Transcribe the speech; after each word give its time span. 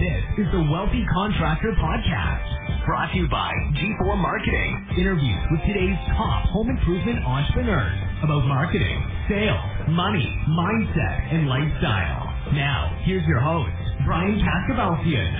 This 0.00 0.46
is 0.46 0.48
the 0.50 0.64
Wealthy 0.72 1.04
Contractor 1.12 1.76
Podcast, 1.76 2.86
brought 2.86 3.12
to 3.12 3.18
you 3.18 3.28
by 3.28 3.52
G4 3.76 4.16
Marketing. 4.16 4.88
Interviews 4.96 5.44
with 5.50 5.60
today's 5.68 5.98
top 6.16 6.48
home 6.48 6.70
improvement 6.70 7.22
entrepreneurs 7.22 8.00
about 8.24 8.46
marketing, 8.48 8.96
sales, 9.28 9.60
money, 9.90 10.24
mindset, 10.56 11.34
and 11.36 11.46
lifestyle. 11.46 12.32
Now, 12.56 12.96
here's 13.04 13.26
your 13.26 13.40
host, 13.40 13.68
Brian 14.06 14.40
Kaskavalciyan. 14.40 15.34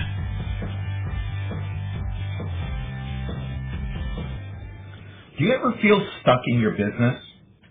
Do 5.38 5.44
you 5.44 5.52
ever 5.54 5.72
feel 5.80 6.06
stuck 6.20 6.42
in 6.48 6.60
your 6.60 6.72
business? 6.72 7.16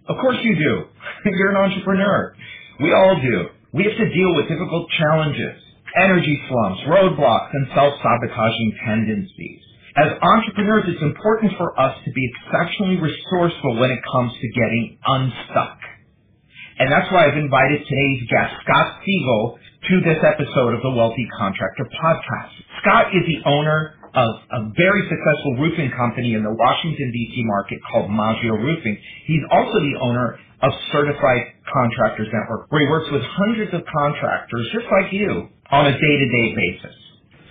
Of 0.08 0.18
course 0.22 0.38
you 0.42 0.56
do. 0.56 0.86
You're 1.30 1.52
an 1.52 1.72
entrepreneur. 1.72 2.34
We 2.82 2.94
all 2.94 3.22
do. 3.22 3.46
We 3.74 3.84
have 3.84 3.96
to 3.96 4.10
deal 4.10 4.36
with 4.38 4.48
difficult 4.50 4.90
challenges 4.98 5.69
energy 5.98 6.42
slumps, 6.50 6.82
roadblocks, 6.88 7.50
and 7.54 7.68
self-sabotaging 7.74 8.74
tendencies. 8.86 9.62
As 9.98 10.14
entrepreneurs, 10.22 10.86
it's 10.88 11.02
important 11.02 11.54
for 11.58 11.78
us 11.80 11.98
to 12.06 12.12
be 12.12 12.30
exceptionally 12.32 12.98
resourceful 12.98 13.80
when 13.80 13.92
it 13.92 14.00
comes 14.12 14.34
to 14.34 14.48
getting 14.54 14.98
unstuck. 15.04 15.80
And 16.80 16.92
that's 16.92 17.12
why 17.12 17.28
I've 17.28 17.38
invited 17.38 17.84
today's 17.84 18.24
guest, 18.30 18.54
Scott 18.64 19.02
Siegal, 19.04 19.58
to 19.90 19.96
this 20.02 20.24
episode 20.24 20.76
of 20.76 20.82
the 20.82 20.92
Wealthy 20.92 21.28
Contractor 21.38 21.90
Podcast. 21.92 22.54
Scott 22.82 23.08
is 23.12 23.28
the 23.28 23.44
owner 23.50 23.96
of 24.16 24.30
a 24.52 24.72
very 24.78 25.04
successful 25.10 25.58
roofing 25.60 25.92
company 25.92 26.34
in 26.34 26.44
the 26.44 26.54
Washington, 26.54 27.12
D.C. 27.12 27.44
market 27.46 27.80
called 27.92 28.10
Maggio 28.10 28.54
Roofing. 28.56 28.98
He's 29.26 29.44
also 29.52 29.80
the 29.80 30.00
owner 30.00 30.40
of 30.62 30.72
Certified 30.92 31.54
Contractors 31.74 32.30
Network, 32.34 32.72
where 32.72 32.82
he 32.82 32.90
works 32.90 33.10
with 33.12 33.24
hundreds 33.24 33.74
of 33.74 33.84
contractors 33.86 34.70
just 34.74 34.88
like 34.92 35.14
you 35.14 35.50
on 35.72 35.88
a 35.88 35.94
day-to-day 35.94 36.56
basis. 36.56 36.96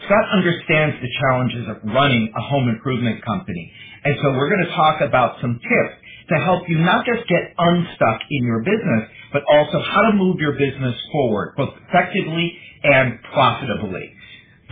Scott 0.07 0.27
understands 0.35 0.97
the 1.03 1.11
challenges 1.21 1.69
of 1.69 1.79
running 1.95 2.33
a 2.37 2.43
home 2.43 2.69
improvement 2.69 3.25
company. 3.25 3.73
And 4.05 4.17
so 4.23 4.33
we're 4.33 4.51
going 4.51 4.67
to 4.67 4.77
talk 4.77 5.01
about 5.03 5.41
some 5.41 5.61
tips 5.61 5.97
to 6.31 6.37
help 6.45 6.69
you 6.69 6.79
not 6.79 7.07
just 7.07 7.29
get 7.29 7.55
unstuck 7.59 8.21
in 8.31 8.45
your 8.47 8.61
business, 8.61 9.11
but 9.33 9.43
also 9.51 9.81
how 9.81 10.03
to 10.11 10.15
move 10.17 10.39
your 10.41 10.53
business 10.55 10.97
forward, 11.13 11.55
both 11.57 11.75
effectively 11.89 12.59
and 12.85 13.19
profitably. 13.33 14.15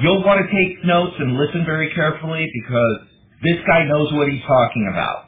You'll 0.01 0.25
want 0.25 0.41
to 0.47 0.49
take 0.57 0.85
notes 0.85 1.17
and 1.19 1.37
listen 1.39 1.65
very 1.67 1.93
carefully 1.95 2.47
because 2.63 3.09
this 3.45 3.59
guy 3.67 3.85
knows 3.87 4.13
what 4.15 4.29
he's 4.29 4.43
talking 4.43 4.89
about. 4.93 5.27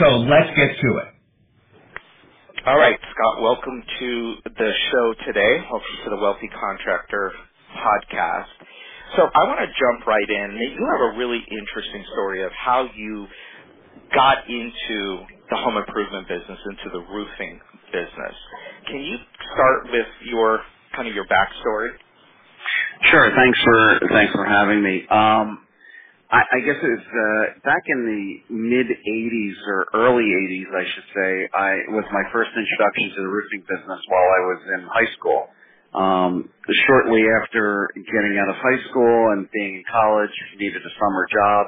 So 0.00 0.06
let's 0.18 0.50
get 0.56 0.76
to 0.80 0.98
it. 0.98 1.08
All 2.66 2.76
right, 2.76 2.98
Scott, 3.14 3.42
welcome 3.42 3.82
to 4.00 4.34
the 4.44 4.72
show 4.92 5.14
today. 5.24 5.60
Welcome 5.70 5.96
to 6.04 6.10
the 6.10 6.16
Wealthy 6.16 6.48
Contractor 6.48 7.32
podcast. 7.78 8.46
So 9.16 9.22
I 9.22 9.44
want 9.48 9.60
to 9.60 9.68
jump 9.80 10.06
right 10.06 10.28
in. 10.28 10.58
You 10.76 10.86
have 10.92 11.14
a 11.14 11.18
really 11.18 11.42
interesting 11.50 12.04
story 12.12 12.42
of 12.44 12.52
how 12.52 12.88
you 12.94 13.28
got 14.14 14.48
into 14.48 15.24
the 15.50 15.56
home 15.56 15.76
improvement 15.78 16.28
business, 16.28 16.58
into 16.70 16.90
the 16.92 17.00
roofing 17.14 17.60
business. 17.92 18.34
Can 18.88 19.00
you 19.00 19.16
start 19.54 19.84
with 19.92 20.08
your 20.26 20.60
kind 20.96 21.08
of 21.08 21.14
your 21.14 21.26
backstory? 21.26 21.90
Sure. 23.10 23.30
Thanks 23.36 23.60
for 23.62 24.00
thanks 24.10 24.32
for 24.34 24.44
having 24.44 24.82
me. 24.82 25.06
Um, 25.08 25.65
I, 26.30 26.42
I 26.42 26.60
guess 26.66 26.74
it 26.82 26.90
was 26.90 27.06
uh, 27.06 27.44
back 27.62 27.84
in 27.86 28.00
the 28.02 28.54
mid 28.54 28.88
'80s 28.90 29.58
or 29.70 29.86
early 29.94 30.26
'80s, 30.26 30.70
I 30.74 30.84
should 30.90 31.08
say. 31.14 31.30
I 31.54 31.70
was 31.94 32.04
my 32.10 32.24
first 32.34 32.50
introduction 32.58 33.14
to 33.14 33.20
the 33.22 33.30
roofing 33.30 33.62
business 33.62 34.00
while 34.10 34.26
I 34.26 34.40
was 34.50 34.60
in 34.74 34.80
high 34.90 35.10
school. 35.14 35.46
Um, 35.94 36.50
shortly 36.86 37.22
after 37.42 37.88
getting 37.94 38.36
out 38.42 38.50
of 38.50 38.56
high 38.58 38.82
school 38.90 39.32
and 39.32 39.46
being 39.54 39.76
in 39.80 39.84
college, 39.90 40.34
needed 40.58 40.82
a 40.82 40.92
summer 40.98 41.24
job. 41.30 41.64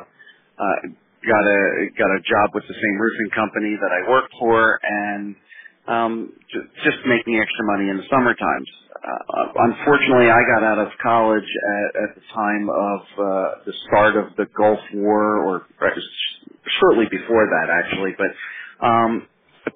Uh, 0.58 0.90
got 1.22 1.44
a 1.46 1.62
got 1.94 2.10
a 2.10 2.20
job 2.26 2.50
with 2.54 2.64
the 2.66 2.74
same 2.74 2.96
roofing 2.98 3.30
company 3.38 3.78
that 3.78 3.92
I 3.94 4.10
worked 4.10 4.34
for, 4.40 4.80
and 4.82 5.36
um, 5.88 6.32
just 6.84 6.98
making 7.06 7.40
extra 7.40 7.64
money 7.66 7.90
in 7.90 7.98
the 7.98 8.04
summer 8.10 8.34
times. 8.34 8.68
Uh, 8.96 9.46
unfortunately, 9.72 10.30
I 10.30 10.40
got 10.54 10.64
out 10.64 10.78
of 10.78 10.88
college 11.02 11.44
at, 11.46 12.02
at 12.04 12.16
the 12.16 12.22
time 12.34 12.70
of 12.70 13.00
uh, 13.18 13.50
the 13.66 13.74
start 13.88 14.16
of 14.16 14.36
the 14.36 14.46
Gulf 14.56 14.80
War, 14.94 15.38
or 15.44 15.66
shortly 16.80 17.06
before 17.10 17.46
that, 17.48 17.70
actually. 17.70 18.12
But 18.18 18.86
um, 18.86 19.26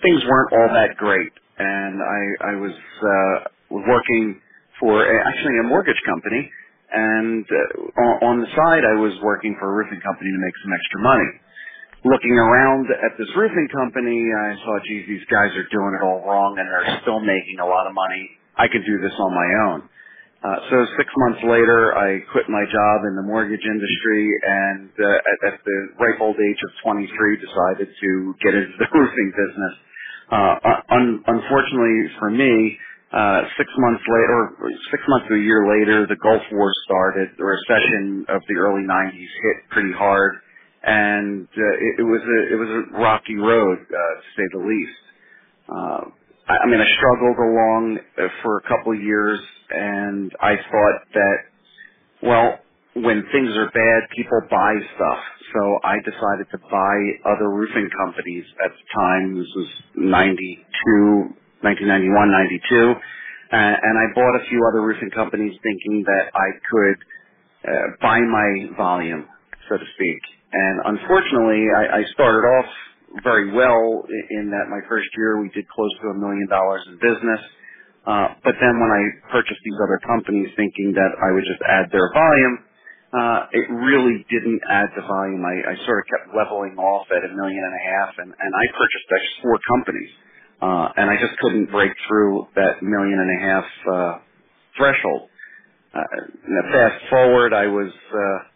things 0.02 0.22
weren't 0.28 0.52
all 0.54 0.68
that 0.74 0.96
great, 0.98 1.32
and 1.58 2.02
I, 2.02 2.52
I 2.52 2.56
was 2.60 2.72
uh, 3.02 3.48
working 3.70 4.40
for 4.80 5.04
a, 5.04 5.28
actually 5.28 5.58
a 5.60 5.68
mortgage 5.68 6.00
company, 6.06 6.50
and 6.92 7.46
uh, 7.46 8.26
on 8.26 8.40
the 8.40 8.48
side 8.56 8.84
I 8.84 9.00
was 9.00 9.14
working 9.22 9.56
for 9.60 9.70
a 9.70 9.74
roofing 9.74 10.00
company 10.02 10.30
to 10.32 10.38
make 10.40 10.54
some 10.64 10.72
extra 10.74 11.00
money. 11.02 11.30
Looking 12.04 12.32
around 12.38 12.86
at 12.92 13.18
this 13.18 13.28
roofing 13.36 13.68
company, 13.74 14.24
I 14.32 14.56
saw, 14.64 14.78
geez, 14.88 15.04
these 15.08 15.26
guys 15.30 15.52
are 15.56 15.68
doing 15.70 15.98
it 16.00 16.04
all 16.04 16.24
wrong, 16.24 16.56
and 16.58 16.68
they're 16.68 17.00
still 17.02 17.20
making 17.20 17.60
a 17.60 17.66
lot 17.66 17.86
of 17.88 17.94
money. 17.94 18.30
I 18.56 18.68
could 18.68 18.84
do 18.86 19.00
this 19.02 19.12
on 19.18 19.34
my 19.34 19.50
own. 19.68 19.82
Uh, 20.42 20.56
so 20.72 20.76
six 20.96 21.10
months 21.18 21.44
later, 21.44 21.92
I 22.00 22.24
quit 22.32 22.48
my 22.48 22.64
job 22.72 23.04
in 23.04 23.16
the 23.16 23.22
mortgage 23.28 23.60
industry, 23.60 24.24
and 24.40 24.88
uh, 24.96 25.20
at, 25.20 25.52
at 25.52 25.60
the 25.68 25.78
ripe 26.00 26.16
old 26.22 26.38
age 26.40 26.60
of 26.64 26.72
23, 26.82 27.12
decided 27.44 27.88
to 27.92 28.10
get 28.40 28.56
into 28.56 28.72
the 28.80 28.88
roofing 28.96 29.30
business. 29.36 29.74
Uh, 30.32 30.56
un- 30.96 31.20
unfortunately 31.28 32.08
for 32.18 32.30
me, 32.32 32.78
uh, 33.12 33.44
six 33.58 33.68
months 33.76 34.04
later, 34.08 34.40
or 34.64 34.70
six 34.92 35.04
months 35.10 35.28
to 35.28 35.36
a 35.36 35.44
year 35.44 35.68
later, 35.68 36.08
the 36.08 36.16
Gulf 36.24 36.42
War 36.52 36.72
started. 36.86 37.28
The 37.36 37.44
recession 37.44 38.24
of 38.30 38.40
the 38.48 38.56
early 38.56 38.88
'90s 38.88 39.12
hit 39.44 39.56
pretty 39.70 39.92
hard, 39.92 40.40
and 40.84 41.48
uh, 41.48 41.74
it, 41.80 42.00
it 42.00 42.04
was 42.04 42.22
a 42.22 42.54
it 42.54 42.56
was 42.58 42.70
a 42.70 42.98
rocky 42.98 43.36
road, 43.36 43.78
uh, 43.80 44.14
to 44.20 44.28
say 44.36 44.44
the 44.52 44.60
least. 44.60 45.00
Uh, 45.68 46.02
I, 46.48 46.54
I 46.64 46.66
mean, 46.68 46.80
I 46.80 46.88
struggled 46.98 47.38
along 47.38 47.98
uh, 48.18 48.28
for 48.42 48.58
a 48.58 48.62
couple 48.68 48.92
of 48.94 49.02
years, 49.02 49.40
and 49.70 50.32
I 50.40 50.56
thought 50.56 51.00
that, 51.14 51.36
well, 52.22 52.60
when 52.94 53.24
things 53.32 53.50
are 53.56 53.70
bad, 53.70 54.10
people 54.16 54.40
buy 54.50 54.74
stuff. 54.96 55.18
So 55.54 55.78
I 55.84 55.96
decided 56.04 56.46
to 56.52 56.58
buy 56.70 56.96
other 57.32 57.50
roofing 57.50 57.90
companies 57.98 58.44
at 58.64 58.72
the 58.72 59.00
time. 59.00 59.38
This 59.38 59.48
was 59.56 59.68
92, 59.96 61.34
1991, 61.62 62.32
92. 62.32 62.92
Uh, 63.52 63.56
and 63.56 63.98
I 63.98 64.14
bought 64.14 64.36
a 64.36 64.44
few 64.48 64.60
other 64.72 64.82
roofing 64.82 65.10
companies 65.10 65.54
thinking 65.62 66.04
that 66.06 66.32
I 66.34 66.48
could 66.70 66.98
uh, 67.68 67.88
buy 68.02 68.20
my 68.20 68.76
volume, 68.76 69.26
so 69.68 69.78
to 69.78 69.84
speak. 69.96 70.22
And 70.52 70.98
unfortunately, 70.98 71.66
I, 71.76 72.00
I 72.00 72.04
started 72.14 72.46
off 72.46 72.66
very 73.24 73.52
well 73.52 74.04
in 74.30 74.50
that 74.50 74.70
my 74.70 74.80
first 74.88 75.08
year 75.18 75.42
we 75.42 75.50
did 75.50 75.68
close 75.68 75.90
to 76.02 76.08
a 76.10 76.14
million 76.14 76.48
dollars 76.50 76.82
in 76.88 76.96
business. 76.96 77.40
Uh, 78.06 78.28
but 78.44 78.54
then 78.60 78.80
when 78.80 78.90
I 78.90 79.02
purchased 79.32 79.60
these 79.64 79.78
other 79.84 80.00
companies 80.06 80.48
thinking 80.56 80.94
that 80.96 81.12
I 81.22 81.32
would 81.34 81.44
just 81.44 81.62
add 81.68 81.92
their 81.92 82.10
volume, 82.14 82.56
uh, 83.14 83.40
it 83.52 83.66
really 83.70 84.26
didn't 84.30 84.60
add 84.70 84.88
the 84.96 85.02
volume. 85.02 85.44
I, 85.44 85.72
I 85.72 85.76
sort 85.86 86.00
of 86.02 86.06
kept 86.10 86.34
leveling 86.36 86.76
off 86.78 87.06
at 87.12 87.24
a 87.24 87.32
million 87.34 87.62
and 87.62 87.74
a 87.76 87.84
half 87.94 88.14
and, 88.18 88.30
and 88.32 88.52
I 88.56 88.64
purchased 88.74 89.08
actually 89.12 89.42
four 89.42 89.58
companies. 89.70 90.10
Uh, 90.62 90.88
and 90.98 91.10
I 91.10 91.16
just 91.20 91.38
couldn't 91.40 91.70
break 91.70 91.92
through 92.08 92.48
that 92.56 92.82
million 92.82 93.18
and 93.20 93.30
a 93.30 93.40
half, 93.46 93.66
uh, 93.92 94.14
threshold. 94.76 95.30
Uh, 95.94 96.00
fast 96.72 97.02
forward, 97.10 97.54
I 97.54 97.66
was, 97.68 97.92
uh, 98.14 98.51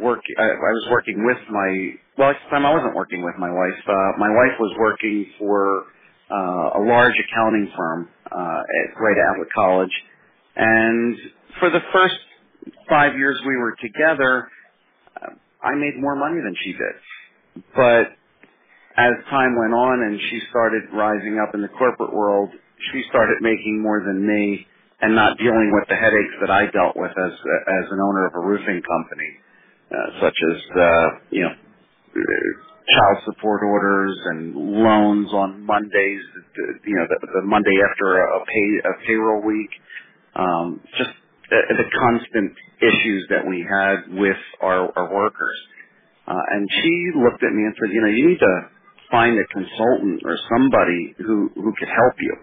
work, 0.00 0.20
I, 0.38 0.44
I 0.44 0.72
was 0.72 0.88
working 0.90 1.24
with 1.24 1.38
my, 1.50 1.92
well, 2.18 2.30
at 2.30 2.36
the 2.44 2.50
time 2.50 2.66
I 2.66 2.72
wasn't 2.74 2.94
working 2.94 3.22
with 3.24 3.34
my 3.38 3.50
wife. 3.50 3.80
Uh, 3.86 4.18
my 4.18 4.30
wife 4.30 4.56
was 4.60 4.76
working 4.78 5.26
for, 5.38 5.84
uh, 6.30 6.80
a 6.80 6.82
large 6.86 7.14
accounting 7.18 7.72
firm, 7.76 8.08
uh, 8.30 8.60
at, 8.62 9.00
right 9.00 9.18
out 9.30 9.40
of 9.40 9.48
college. 9.54 9.92
And 10.56 11.16
for 11.60 11.70
the 11.70 11.80
first 11.92 12.16
five 12.88 13.16
years 13.16 13.40
we 13.46 13.56
were 13.56 13.76
together, 13.80 14.48
I 15.62 15.74
made 15.74 16.00
more 16.00 16.16
money 16.16 16.40
than 16.42 16.54
she 16.62 16.72
did. 16.72 17.64
But 17.74 18.14
as 18.96 19.12
time 19.30 19.56
went 19.58 19.74
on 19.74 20.02
and 20.02 20.20
she 20.30 20.40
started 20.50 20.84
rising 20.92 21.38
up 21.38 21.54
in 21.54 21.62
the 21.62 21.68
corporate 21.68 22.12
world, 22.14 22.50
she 22.92 23.02
started 23.08 23.38
making 23.40 23.82
more 23.82 24.02
than 24.04 24.26
me 24.26 24.66
and 25.00 25.14
not 25.14 25.38
dealing 25.38 25.70
with 25.72 25.88
the 25.88 25.96
headaches 25.96 26.34
that 26.40 26.50
I 26.50 26.66
dealt 26.70 26.96
with 26.96 27.12
as 27.12 27.32
as 27.32 27.86
an 27.90 28.00
owner 28.00 28.26
of 28.26 28.34
a 28.34 28.40
roofing 28.40 28.82
company, 28.82 29.30
uh, 29.92 30.20
such 30.22 30.36
as 30.52 30.62
uh, 30.76 31.08
you 31.30 31.42
know 31.42 31.54
child 32.14 33.18
support 33.26 33.62
orders 33.64 34.18
and 34.26 34.56
loans 34.56 35.32
on 35.32 35.64
Mondays, 35.66 36.22
you 36.86 36.96
know 36.96 37.06
the, 37.08 37.28
the 37.40 37.42
Monday 37.46 37.76
after 37.90 38.18
a 38.20 38.40
pay 38.46 38.68
a 38.90 39.06
payroll 39.06 39.42
week, 39.42 39.70
um, 40.36 40.80
just 40.98 41.10
the, 41.50 41.60
the 41.70 41.90
constant 42.00 42.52
issues 42.82 43.26
that 43.30 43.46
we 43.48 43.66
had 43.68 44.18
with 44.20 44.38
our, 44.62 44.90
our 44.98 45.14
workers. 45.14 45.58
Uh, 46.26 46.34
and 46.52 46.68
she 46.82 47.10
looked 47.22 47.42
at 47.44 47.52
me 47.52 47.64
and 47.64 47.74
said, 47.80 47.92
you 47.92 48.00
know, 48.02 48.08
you 48.08 48.30
need 48.30 48.40
to 48.40 48.56
find 49.10 49.38
a 49.38 49.46
consultant 49.52 50.22
or 50.24 50.38
somebody 50.56 51.14
who 51.18 51.50
who 51.56 51.74
could 51.78 51.88
help 51.88 52.14
you. 52.20 52.36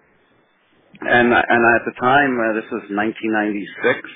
And 1.01 1.33
and 1.33 1.61
at 1.75 1.83
the 1.85 1.93
time, 2.01 2.37
uh, 2.39 2.53
this 2.55 2.69
was 2.71 2.83
1996. 2.91 4.09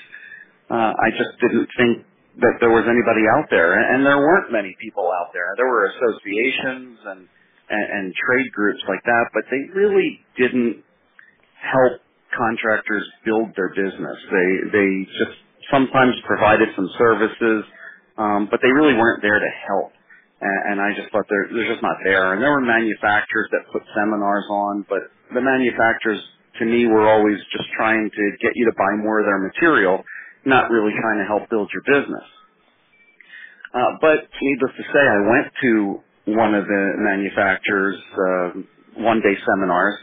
Uh, 0.71 0.75
I 0.93 1.09
just 1.11 1.39
didn't 1.41 1.69
think 1.77 2.05
that 2.41 2.57
there 2.61 2.71
was 2.71 2.85
anybody 2.87 3.25
out 3.37 3.47
there, 3.51 3.73
and 3.77 4.05
there 4.05 4.17
weren't 4.19 4.51
many 4.51 4.75
people 4.81 5.11
out 5.11 5.31
there. 5.33 5.53
There 5.57 5.67
were 5.67 5.87
associations 5.91 6.99
and 7.05 7.27
and, 7.69 7.85
and 7.91 8.15
trade 8.15 8.51
groups 8.53 8.81
like 8.87 9.03
that, 9.05 9.25
but 9.33 9.43
they 9.51 9.63
really 9.73 10.21
didn't 10.37 10.77
help 11.61 12.01
contractors 12.37 13.05
build 13.25 13.49
their 13.55 13.69
business. 13.69 14.17
They 14.31 14.49
they 14.73 14.89
just 15.19 15.37
sometimes 15.71 16.15
provided 16.27 16.69
some 16.75 16.89
services, 16.99 17.63
um, 18.17 18.47
but 18.51 18.59
they 18.63 18.71
really 18.71 18.95
weren't 18.95 19.21
there 19.23 19.39
to 19.39 19.51
help. 19.67 19.93
And, 20.41 20.73
and 20.73 20.81
I 20.81 20.93
just 20.95 21.11
thought 21.11 21.25
they're 21.29 21.49
they're 21.53 21.71
just 21.71 21.83
not 21.83 21.97
there. 22.03 22.33
And 22.33 22.43
there 22.43 22.51
were 22.51 22.61
manufacturers 22.61 23.49
that 23.51 23.71
put 23.73 23.83
seminars 23.95 24.45
on, 24.51 24.85
but 24.89 25.09
the 25.33 25.41
manufacturers 25.41 26.21
to 26.59 26.65
me 26.65 26.87
were 26.87 27.07
always 27.09 27.39
just 27.53 27.69
trying 27.77 28.09
to 28.11 28.23
get 28.41 28.53
you 28.55 28.65
to 28.67 28.75
buy 28.77 28.93
more 29.03 29.19
of 29.21 29.25
their 29.27 29.39
material, 29.39 30.03
not 30.45 30.71
really 30.71 30.93
trying 30.99 31.19
to 31.19 31.25
help 31.27 31.49
build 31.49 31.69
your 31.73 31.83
business. 32.01 32.23
Uh, 33.73 33.97
but 34.01 34.27
needless 34.41 34.71
to 34.77 34.83
say, 34.83 34.99
I 34.99 35.29
went 35.31 35.53
to 35.63 36.01
one 36.33 36.55
of 36.55 36.65
the 36.67 36.93
manufacturers' 36.99 38.01
uh, 38.13 38.49
one-day 39.01 39.35
seminars, 39.47 39.95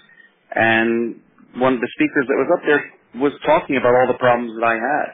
and 0.57 1.17
one 1.57 1.75
of 1.75 1.83
the 1.83 1.89
speakers 1.95 2.27
that 2.29 2.37
was 2.37 2.51
up 2.55 2.65
there 2.67 3.23
was 3.23 3.35
talking 3.47 3.77
about 3.77 3.95
all 3.95 4.09
the 4.09 4.19
problems 4.19 4.53
that 4.61 4.67
I 4.67 4.75
had, 4.77 5.09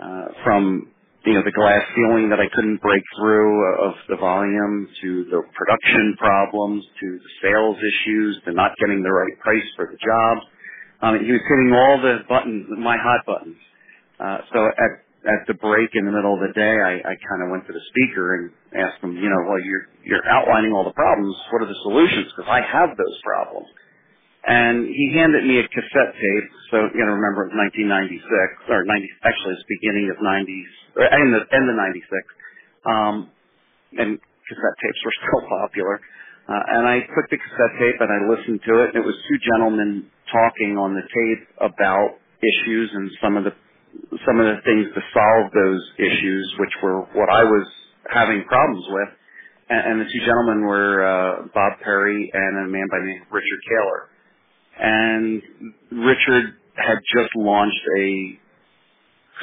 uh, 0.00 0.26
from 0.44 0.88
you 1.26 1.34
know 1.34 1.42
the 1.44 1.52
glass 1.52 1.82
ceiling 1.96 2.30
that 2.30 2.40
I 2.40 2.48
couldn't 2.54 2.82
break 2.82 3.02
through 3.18 3.84
of 3.88 3.94
the 4.08 4.16
volume 4.16 4.88
to 5.02 5.24
the 5.30 5.42
production 5.54 6.16
problems 6.18 6.84
to 7.00 7.18
the 7.18 7.30
sales 7.42 7.76
issues 7.78 8.40
to 8.46 8.52
not 8.52 8.72
getting 8.80 9.02
the 9.02 9.12
right 9.12 9.38
price 9.40 9.66
for 9.76 9.90
the 9.92 9.98
job. 9.98 10.38
Um, 11.02 11.24
he 11.24 11.32
was 11.32 11.42
hitting 11.42 11.72
all 11.74 12.00
the 12.02 12.20
buttons, 12.28 12.66
my 12.78 12.96
hot 12.98 13.26
buttons. 13.26 13.56
Uh, 14.20 14.38
so 14.52 14.66
at 14.66 14.92
at 15.24 15.48
the 15.48 15.54
break 15.54 15.90
in 15.94 16.04
the 16.04 16.12
middle 16.12 16.36
of 16.36 16.40
the 16.44 16.52
day, 16.52 16.76
I, 16.84 17.00
I 17.00 17.14
kind 17.16 17.42
of 17.42 17.50
went 17.50 17.66
to 17.66 17.72
the 17.72 17.80
speaker 17.90 18.36
and 18.36 18.52
asked 18.76 19.02
him, 19.02 19.16
you 19.16 19.28
know, 19.28 19.42
well, 19.48 19.60
you're 19.60 19.88
you're 20.04 20.26
outlining 20.28 20.72
all 20.72 20.84
the 20.84 20.94
problems. 20.96 21.36
What 21.52 21.62
are 21.62 21.70
the 21.70 21.80
solutions? 21.82 22.28
Because 22.36 22.50
I 22.50 22.62
have 22.62 22.96
those 22.96 23.18
problems. 23.24 23.68
And 24.46 24.86
he 24.88 25.12
handed 25.14 25.44
me 25.44 25.60
a 25.60 25.68
cassette 25.68 26.12
tape. 26.16 26.48
So 26.70 26.76
you 26.94 27.04
know, 27.04 27.14
remember 27.16 27.48
it 27.48 27.54
was 27.54 27.60
1996 27.76 28.72
or 28.72 28.84
90. 28.84 29.08
Actually, 29.24 29.54
it's 29.58 29.66
beginning 29.68 30.06
of 30.12 30.18
90s 30.22 30.72
or 30.96 31.06
in 31.08 31.28
the 31.32 31.42
end 31.52 31.66
of 31.70 31.76
96. 31.76 32.06
Um, 32.86 33.16
and 33.98 34.18
cassette 34.48 34.78
tapes 34.82 35.00
were 35.04 35.16
still 35.22 35.42
popular. 35.48 36.00
Uh, 36.48 36.62
and 36.76 36.88
I 36.88 37.00
took 37.00 37.26
the 37.30 37.38
cassette 37.38 37.74
tape 37.78 37.98
and 38.00 38.10
I 38.10 38.20
listened 38.28 38.60
to 38.68 38.74
it. 38.84 38.94
And 38.94 39.04
it 39.04 39.06
was 39.06 39.16
two 39.28 39.38
gentlemen 39.44 40.06
talking 40.32 40.76
on 40.78 40.94
the 40.94 41.04
tape 41.06 41.42
about 41.60 42.18
issues 42.42 42.90
and 42.94 43.10
some 43.22 43.36
of 43.36 43.44
the 43.44 43.52
some 44.26 44.40
of 44.40 44.46
the 44.46 44.62
things 44.64 44.86
to 44.94 45.02
solve 45.14 45.52
those 45.52 45.82
issues, 45.98 46.54
which 46.60 46.72
were 46.82 47.02
what 47.14 47.30
I 47.30 47.44
was 47.44 47.66
having 48.10 48.44
problems 48.46 48.86
with. 48.90 49.08
And, 49.70 49.92
and 49.92 50.00
the 50.02 50.06
two 50.06 50.20
gentlemen 50.26 50.66
were 50.66 51.04
uh, 51.04 51.42
Bob 51.54 51.80
Perry 51.84 52.30
and 52.32 52.66
a 52.66 52.70
man 52.70 52.88
by 52.90 52.98
the 53.00 53.06
name 53.06 53.22
of 53.22 53.32
Richard 53.32 53.60
Kaler. 53.68 54.08
And 54.80 55.42
Richard 55.92 56.54
had 56.76 56.98
just 57.16 57.30
launched 57.36 57.84
a 57.98 58.38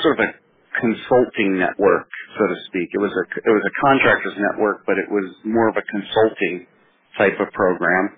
sort 0.01 0.19
of 0.19 0.25
a 0.27 0.31
consulting 0.80 1.59
network, 1.59 2.07
so 2.39 2.47
to 2.47 2.56
speak. 2.68 2.89
It 2.94 3.00
was 3.00 3.12
a 3.12 3.25
it 3.39 3.51
was 3.54 3.63
a 3.65 3.74
contractors 3.81 4.33
network, 4.39 4.86
but 4.88 4.97
it 4.97 5.09
was 5.12 5.33
more 5.45 5.69
of 5.69 5.77
a 5.77 5.83
consulting 5.83 6.68
type 7.18 7.39
of 7.39 7.51
program. 7.54 8.12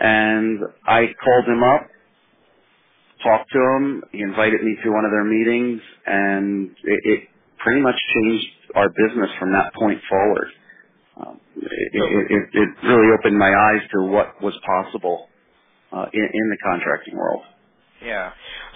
And 0.00 0.60
I 0.86 1.14
called 1.24 1.46
him 1.46 1.62
up 1.64 1.88
talked 3.24 3.50
to 3.52 3.58
him. 3.58 4.04
He 4.12 4.20
invited 4.20 4.62
me 4.62 4.76
to 4.84 4.90
one 4.92 5.04
of 5.06 5.12
their 5.12 5.24
meetings, 5.24 5.80
and 6.06 6.70
it, 6.84 7.00
it 7.04 7.20
pretty 7.58 7.80
much 7.82 7.96
changed 8.14 8.46
our 8.76 8.90
business 8.90 9.30
from 9.40 9.52
that 9.52 9.74
point 9.74 10.00
forward. 10.08 10.48
Um, 11.16 11.40
it, 11.56 11.90
it, 11.94 12.42
it, 12.52 12.68
really 12.86 13.12
opened 13.18 13.38
my 13.38 13.50
eyes 13.50 13.82
to 13.94 14.02
what 14.04 14.42
was 14.42 14.54
possible 14.66 15.28
uh, 15.92 16.06
in, 16.12 16.22
in 16.22 16.50
the 16.50 16.58
contracting 16.64 17.16
world. 17.16 17.42
Yeah. 18.04 18.32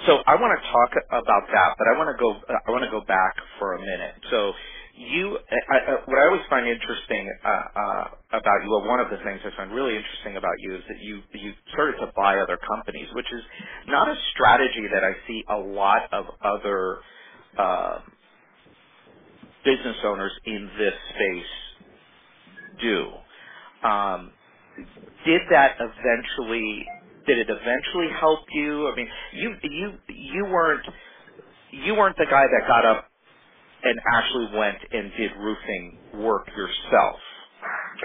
So 0.06 0.18
I 0.26 0.36
want 0.36 0.58
to 0.60 0.70
talk 0.70 0.90
about 1.10 1.44
that, 1.52 1.74
but 1.78 1.86
I 1.88 1.98
want 1.98 2.16
to 2.16 2.18
go. 2.20 2.40
I 2.66 2.70
want 2.70 2.84
to 2.84 2.90
go 2.90 3.02
back 3.06 3.36
for 3.58 3.74
a 3.74 3.80
minute. 3.80 4.14
So 4.30 4.52
you, 4.96 5.38
I, 5.50 5.76
I, 5.76 5.92
what 6.06 6.18
I 6.18 6.26
always 6.26 6.46
find 6.48 6.66
interesting 6.68 7.30
uh, 7.44 7.80
uh, 7.80 8.04
about 8.32 8.64
you, 8.64 8.70
well, 8.70 8.86
one 8.88 9.00
of 9.00 9.10
the 9.10 9.18
things 9.24 9.40
I 9.44 9.56
find 9.56 9.72
really 9.72 9.96
interesting 9.96 10.36
about 10.36 10.54
you 10.60 10.76
is 10.76 10.82
that 10.88 11.00
you 11.00 11.22
you 11.34 11.52
started 11.72 11.98
to 12.00 12.12
buy 12.16 12.38
other 12.38 12.58
companies, 12.68 13.08
which 13.14 13.32
is 13.32 13.42
not 13.88 14.08
a 14.08 14.16
strategy 14.32 14.86
that 14.92 15.04
I 15.04 15.12
see 15.28 15.44
a 15.50 15.56
lot 15.56 16.02
of 16.12 16.26
other 16.44 16.98
uh, 17.58 18.00
business 19.64 19.96
owners 20.04 20.32
in 20.46 20.70
this 20.78 20.94
space 21.10 21.52
do. 22.80 23.08
Um, 23.88 24.32
did 25.26 25.42
that 25.50 25.76
eventually? 25.80 26.86
Did 27.26 27.38
it 27.38 27.48
eventually 27.50 28.08
help 28.20 28.40
you? 28.52 28.88
I 28.88 28.96
mean, 28.96 29.08
you 29.34 29.54
you 29.64 29.92
you 30.08 30.44
weren't 30.46 30.86
you 31.72 31.94
weren't 31.96 32.16
the 32.18 32.26
guy 32.30 32.44
that 32.44 32.68
got 32.68 32.86
up 32.86 33.06
and 33.84 34.00
actually 34.14 34.58
went 34.58 34.78
and 34.92 35.12
did 35.16 35.32
roofing 35.38 35.98
work 36.14 36.48
yourself, 36.56 37.16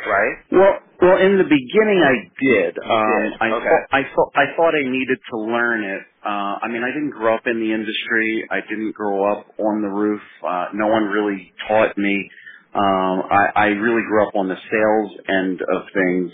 right? 0.07 0.37
Well, 0.51 0.79
well, 1.01 1.17
in 1.17 1.37
the 1.37 1.45
beginning, 1.45 2.01
I 2.03 2.15
did. 2.43 2.79
Um, 2.79 3.23
did. 3.23 3.33
I 3.41 3.49
Okay. 3.51 3.65
thought 3.69 3.87
I 3.91 4.03
thought 4.15 4.31
I 4.35 4.45
thought 4.57 4.75
I 4.75 4.83
needed 4.89 5.19
to 5.31 5.37
learn 5.39 5.83
it. 5.85 6.03
Uh, 6.25 6.59
I 6.63 6.67
mean, 6.69 6.83
I 6.83 6.89
didn't 6.93 7.11
grow 7.11 7.35
up 7.35 7.47
in 7.47 7.59
the 7.59 7.73
industry. 7.73 8.47
I 8.51 8.61
didn't 8.61 8.93
grow 8.93 9.25
up 9.31 9.47
on 9.59 9.81
the 9.81 9.89
roof. 9.89 10.21
Uh, 10.47 10.67
no 10.73 10.87
one 10.87 11.05
really 11.05 11.53
taught 11.67 11.97
me. 11.97 12.29
Um, 12.75 13.23
I, 13.31 13.49
I 13.55 13.65
really 13.67 14.03
grew 14.03 14.27
up 14.27 14.35
on 14.35 14.47
the 14.49 14.57
sales 14.71 15.11
end 15.29 15.61
of 15.61 15.83
things. 15.93 16.33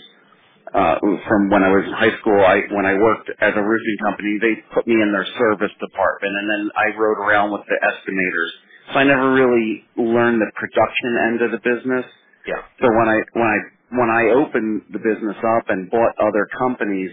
Uh, 0.74 0.96
from 1.28 1.50
when 1.50 1.64
I 1.64 1.70
was 1.74 1.84
in 1.86 1.92
high 1.92 2.16
school, 2.20 2.38
I 2.46 2.62
when 2.70 2.86
I 2.86 2.94
worked 2.94 3.30
at 3.40 3.58
a 3.58 3.62
roofing 3.62 3.98
company, 4.04 4.38
they 4.40 4.54
put 4.74 4.86
me 4.86 4.94
in 4.94 5.12
their 5.12 5.26
service 5.38 5.72
department, 5.80 6.34
and 6.38 6.46
then 6.50 6.70
I 6.78 6.96
rode 6.96 7.18
around 7.18 7.52
with 7.52 7.62
the 7.66 7.76
estimators. 7.82 8.50
So 8.94 9.00
I 9.00 9.04
never 9.04 9.32
really 9.34 9.84
learned 9.98 10.40
the 10.40 10.50
production 10.54 11.18
end 11.28 11.42
of 11.42 11.50
the 11.52 11.58
business. 11.58 12.06
Yeah. 12.50 12.62
So 12.82 12.88
when 12.90 13.08
I 13.08 13.18
when 13.34 13.48
I 13.48 13.58
when 13.94 14.10
I 14.10 14.24
opened 14.34 14.82
the 14.92 15.00
business 15.00 15.38
up 15.58 15.70
and 15.70 15.90
bought 15.90 16.14
other 16.18 16.48
companies, 16.58 17.12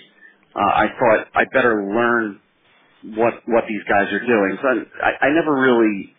uh, 0.55 0.61
I 0.61 0.87
thought 0.99 1.27
I 1.35 1.45
better 1.53 1.85
learn 1.85 2.41
what 3.17 3.35
what 3.47 3.65
these 3.69 3.83
guys 3.89 4.11
are 4.13 4.25
doing. 4.25 4.57
So 4.61 4.69
I, 5.03 5.27
I 5.27 5.29
never 5.33 5.53
really 5.53 6.15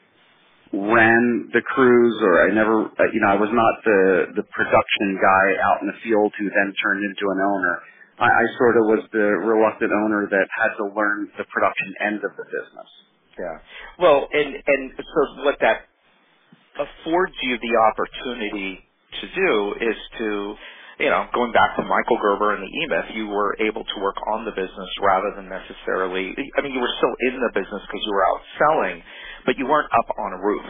ran 0.72 1.50
the 1.52 1.62
crews, 1.62 2.14
or 2.22 2.48
I 2.48 2.54
never, 2.54 2.86
uh, 2.86 3.10
you 3.12 3.20
know, 3.20 3.28
I 3.32 3.36
was 3.40 3.50
not 3.52 3.74
the 3.84 4.34
the 4.36 4.44
production 4.54 5.18
guy 5.20 5.46
out 5.66 5.82
in 5.82 5.88
the 5.88 5.98
field 6.04 6.32
who 6.38 6.46
then 6.50 6.74
turned 6.82 7.04
into 7.04 7.26
an 7.32 7.40
owner. 7.42 7.80
I, 8.20 8.28
I 8.28 8.44
sort 8.58 8.76
of 8.78 8.84
was 8.86 9.04
the 9.12 9.26
reluctant 9.42 9.92
owner 9.92 10.28
that 10.30 10.48
had 10.60 10.76
to 10.78 10.86
learn 10.94 11.30
the 11.38 11.44
production 11.50 11.94
end 12.06 12.20
of 12.24 12.32
the 12.36 12.44
business. 12.46 12.90
Yeah. 13.38 13.58
Well, 13.98 14.28
and 14.32 14.54
and 14.66 14.92
so 14.98 15.44
what 15.44 15.58
that 15.62 15.86
affords 16.78 17.34
you 17.42 17.58
the 17.58 17.76
opportunity 17.92 18.80
to 19.22 19.26
do 19.34 19.74
is 19.80 19.96
to, 20.18 20.56
you 21.00 21.10
know, 21.10 21.26
going 21.34 21.52
back 21.52 21.76
to 21.76 21.82
Michael 21.84 22.18
Gerber 22.22 22.54
and 22.56 22.62
the 22.64 22.68
E-Myth, 22.72 23.16
you 23.16 23.28
were 23.28 23.56
able 23.60 23.84
to 23.84 23.96
work 24.02 24.16
on 24.34 24.44
the 24.44 24.52
business 24.52 24.90
rather 25.02 25.32
than 25.36 25.48
necessarily. 25.48 26.34
I 26.58 26.62
mean, 26.62 26.72
you 26.72 26.80
were 26.80 26.94
still 26.98 27.14
in 27.30 27.40
the 27.40 27.50
business 27.54 27.82
because 27.88 28.02
you 28.06 28.12
were 28.12 28.26
out 28.26 28.40
selling, 28.58 29.02
but 29.46 29.58
you 29.58 29.66
weren't 29.66 29.90
up 29.92 30.08
on 30.18 30.32
a 30.34 30.38
roof. 30.42 30.66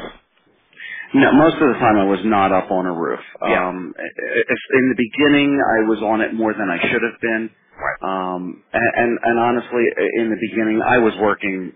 No, 1.15 1.33
most 1.33 1.57
of 1.57 1.69
the 1.75 1.79
time 1.81 1.99
I 1.99 2.05
was 2.05 2.21
not 2.25 2.53
up 2.53 2.71
on 2.71 2.87
a 2.87 2.93
roof. 2.93 3.21
Yeah. 3.49 3.69
Um, 3.69 3.95
in 3.99 4.89
the 4.91 4.97
beginning 4.99 5.59
I 5.59 5.89
was 5.89 6.01
on 6.03 6.23
it 6.23 6.35
more 6.35 6.55
than 6.55 6.71
I 6.71 6.79
should 6.81 7.03
have 7.03 7.21
been. 7.21 7.51
Right. 7.75 8.01
Um, 8.05 8.63
and, 8.73 8.91
and 8.97 9.19
and 9.25 9.41
honestly, 9.41 9.85
in 10.19 10.31
the 10.31 10.39
beginning 10.41 10.83
I 10.87 10.99
was 10.99 11.15
working 11.21 11.73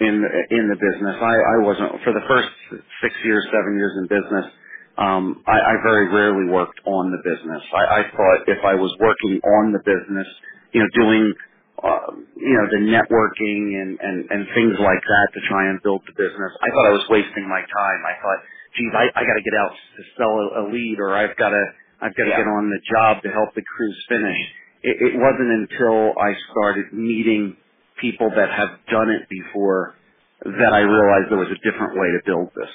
in 0.00 0.20
the, 0.22 0.56
in 0.56 0.68
the 0.68 0.76
business. 0.76 1.16
I, 1.22 1.34
I 1.34 1.56
wasn't 1.64 2.02
for 2.04 2.12
the 2.12 2.22
first 2.28 2.48
six 3.02 3.14
years, 3.24 3.46
seven 3.52 3.78
years 3.78 3.94
in 3.98 4.08
business. 4.08 4.46
Um, 4.98 5.42
I, 5.46 5.58
I 5.60 5.74
very 5.84 6.08
rarely 6.08 6.50
worked 6.52 6.80
on 6.86 7.12
the 7.12 7.18
business. 7.24 7.62
I, 7.74 8.00
I 8.00 8.02
thought 8.12 8.48
if 8.48 8.64
I 8.64 8.74
was 8.76 8.94
working 9.00 9.40
on 9.42 9.72
the 9.72 9.80
business, 9.80 10.28
you 10.72 10.80
know, 10.82 10.88
doing 10.94 11.34
uh, 11.84 12.12
you 12.36 12.54
know, 12.56 12.66
the 12.70 12.82
networking 12.88 13.76
and, 13.82 13.98
and, 14.00 14.18
and 14.30 14.46
things 14.54 14.76
like 14.80 15.02
that 15.04 15.28
to 15.34 15.40
try 15.48 15.68
and 15.70 15.82
build 15.82 16.02
the 16.06 16.14
business. 16.16 16.52
I 16.62 16.68
thought 16.72 16.86
I 16.88 16.94
was 16.94 17.04
wasting 17.10 17.48
my 17.48 17.60
time. 17.60 18.00
I 18.06 18.14
thought, 18.22 18.40
geez, 18.76 18.92
I, 18.94 19.04
I 19.18 19.22
got 19.26 19.36
to 19.36 19.44
get 19.44 19.56
out 19.60 19.72
to 19.74 20.02
sell 20.16 20.32
a, 20.32 20.46
a 20.62 20.64
lead, 20.72 20.98
or 21.00 21.14
I've 21.14 21.36
got 21.36 21.50
to 21.50 21.64
I've 22.02 22.16
got 22.16 22.24
to 22.24 22.30
Yeah. 22.30 22.38
get 22.44 22.48
on 22.48 22.70
the 22.70 22.80
job 22.92 23.22
to 23.24 23.30
help 23.30 23.54
the 23.56 23.62
crews 23.64 23.98
finish. 24.08 24.38
It, 24.84 24.96
it 25.02 25.14
wasn't 25.18 25.68
until 25.68 26.14
I 26.20 26.34
started 26.52 26.92
meeting 26.92 27.56
people 28.00 28.30
that 28.36 28.50
have 28.52 28.70
done 28.90 29.10
it 29.10 29.28
before 29.30 29.94
that 30.44 30.72
I 30.74 30.80
realized 30.80 31.30
there 31.30 31.38
was 31.38 31.50
a 31.52 31.60
different 31.70 31.96
way 31.98 32.08
to 32.12 32.20
build 32.26 32.50
this. 32.56 32.70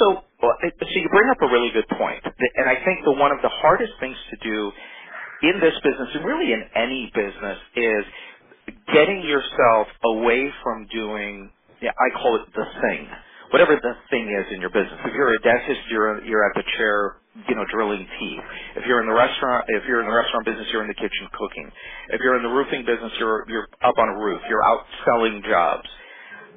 So, 0.00 0.24
well, 0.46 0.56
so 0.62 0.94
you 1.00 1.10
bring 1.10 1.30
up 1.30 1.42
a 1.42 1.48
really 1.52 1.72
good 1.72 1.88
point, 1.98 2.22
and 2.24 2.70
I 2.70 2.76
think 2.86 3.04
the 3.04 3.12
one 3.12 3.32
of 3.32 3.42
the 3.42 3.50
hardest 3.50 3.94
things 4.00 4.16
to 4.30 4.38
do 4.48 4.72
in 5.42 5.60
this 5.60 5.74
business, 5.84 6.10
and 6.14 6.24
really 6.24 6.52
in 6.54 6.64
any 6.76 7.12
business, 7.14 7.58
is 7.76 8.04
getting 8.94 9.22
yourself 9.24 9.88
away 10.04 10.50
from 10.64 10.86
doing. 10.92 11.50
Yeah, 11.82 11.92
I 11.92 12.08
call 12.22 12.36
it 12.36 12.42
the 12.56 12.64
thing, 12.82 13.08
whatever 13.52 13.76
the 13.76 13.94
thing 14.10 14.28
is 14.32 14.54
in 14.54 14.60
your 14.62 14.70
business. 14.70 14.98
If 15.04 15.14
you're 15.14 15.34
a 15.34 15.40
dentist, 15.42 15.80
you're 15.90 16.24
you're 16.24 16.44
at 16.48 16.56
the 16.56 16.64
chair, 16.78 17.16
you 17.48 17.56
know, 17.56 17.64
drilling 17.72 18.06
teeth. 18.20 18.40
If 18.78 18.86
you're 18.86 19.02
in 19.02 19.08
the 19.08 19.14
restaurant, 19.14 19.66
if 19.68 19.84
you're 19.88 20.00
in 20.00 20.08
the 20.08 20.16
restaurant 20.16 20.46
business, 20.46 20.68
you're 20.72 20.82
in 20.82 20.88
the 20.88 20.94
kitchen 20.96 21.28
cooking. 21.38 21.70
If 22.10 22.20
you're 22.22 22.36
in 22.38 22.44
the 22.44 22.50
roofing 22.54 22.86
business, 22.86 23.12
you're 23.20 23.44
you're 23.48 23.68
up 23.84 23.98
on 23.98 24.08
a 24.08 24.18
roof. 24.18 24.40
You're 24.48 24.64
out 24.64 24.86
selling 25.04 25.42
jobs. 25.48 25.88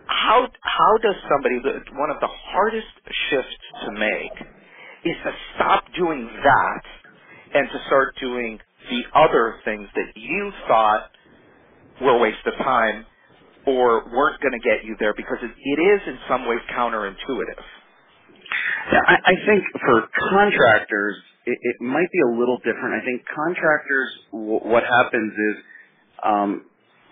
How 0.10 0.50
how 0.62 0.98
does 1.04 1.16
somebody 1.30 1.58
one 1.98 2.12
of 2.12 2.20
the 2.22 2.28
hardest 2.30 2.88
shifts 3.32 3.58
to 3.86 3.94
make 3.94 4.34
is 5.06 5.18
to 5.26 5.34
stop 5.56 5.86
doing 5.98 6.30
that 6.44 6.84
and 7.56 7.70
to 7.72 7.80
start 7.88 8.16
doing 8.22 8.60
the 8.92 9.04
other 9.16 9.58
things 9.66 9.90
that 9.96 10.14
you 10.16 10.52
thought 10.68 11.12
were 12.02 12.18
a 12.18 12.20
waste 12.20 12.46
of 12.48 12.56
time 12.66 13.06
or 13.68 14.06
weren't 14.14 14.42
going 14.42 14.54
to 14.54 14.60
get 14.68 14.86
you 14.86 14.96
there 15.00 15.14
because 15.16 15.38
it, 15.44 15.52
it 15.52 15.82
is 15.82 16.02
in 16.08 16.20
some 16.30 16.48
ways 16.48 16.60
counterintuitive. 16.76 17.64
Yeah, 18.92 19.02
I, 19.08 19.16
I 19.26 19.34
think 19.48 19.64
for 19.86 20.04
contractors, 20.32 21.18
it, 21.46 21.58
it 21.62 21.82
might 21.82 22.12
be 22.12 22.20
a 22.22 22.40
little 22.40 22.58
different. 22.60 23.02
I 23.02 23.06
think 23.06 23.24
contractors, 23.36 24.10
w- 24.34 24.62
what 24.64 24.84
happens 24.84 25.34
is 25.34 25.56
um, 26.24 26.66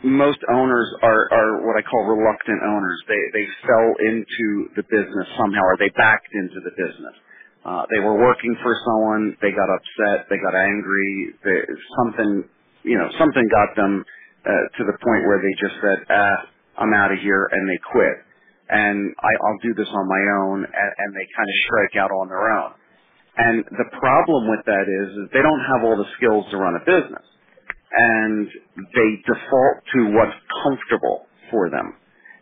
most 0.03 0.39
owners 0.53 0.87
are, 1.03 1.27
are 1.33 1.67
what 1.67 1.77
I 1.77 1.83
call 1.83 2.05
reluctant 2.05 2.61
owners. 2.63 2.99
They 3.07 3.21
they 3.33 3.45
fell 3.67 3.89
into 3.99 4.69
the 4.77 4.83
business 4.89 5.27
somehow, 5.37 5.63
or 5.63 5.77
they 5.79 5.89
backed 5.97 6.29
into 6.33 6.61
the 6.63 6.71
business. 6.77 7.15
Uh, 7.65 7.83
they 7.93 7.99
were 8.01 8.15
working 8.17 8.55
for 8.63 8.73
someone, 8.85 9.37
they 9.41 9.51
got 9.51 9.67
upset, 9.69 10.27
they 10.31 10.37
got 10.39 10.55
angry, 10.55 11.35
they, 11.43 11.59
something, 11.99 12.45
you 12.83 12.97
know, 12.97 13.09
something 13.19 13.43
got 13.51 13.75
them 13.75 14.05
uh, 14.47 14.51
to 14.79 14.85
the 14.87 14.97
point 15.03 15.27
where 15.27 15.43
they 15.43 15.53
just 15.59 15.75
said, 15.81 15.99
ah, 16.09 16.37
I'm 16.79 16.93
out 16.95 17.11
of 17.11 17.19
here, 17.19 17.49
and 17.51 17.69
they 17.69 17.77
quit. 17.91 18.17
And 18.69 19.13
I, 19.19 19.31
I'll 19.45 19.59
do 19.61 19.75
this 19.75 19.89
on 19.91 20.07
my 20.07 20.23
own, 20.41 20.63
and, 20.65 20.91
and 20.97 21.09
they 21.13 21.27
kind 21.35 21.49
of 21.49 21.57
strike 21.67 21.95
out 22.01 22.11
on 22.11 22.29
their 22.29 22.49
own. 22.49 22.71
And 23.37 23.65
the 23.71 23.89
problem 23.99 24.49
with 24.49 24.65
that 24.65 24.85
is, 24.87 25.09
is 25.17 25.25
they 25.33 25.41
don't 25.41 25.63
have 25.73 25.83
all 25.85 25.97
the 25.97 26.09
skills 26.17 26.45
to 26.51 26.57
run 26.57 26.75
a 26.75 26.85
business. 26.85 27.25
And 27.97 28.47
they 28.95 29.09
default 29.27 29.77
to 29.95 29.99
what's 30.15 30.37
comfortable 30.63 31.27
for 31.51 31.69
them 31.71 31.95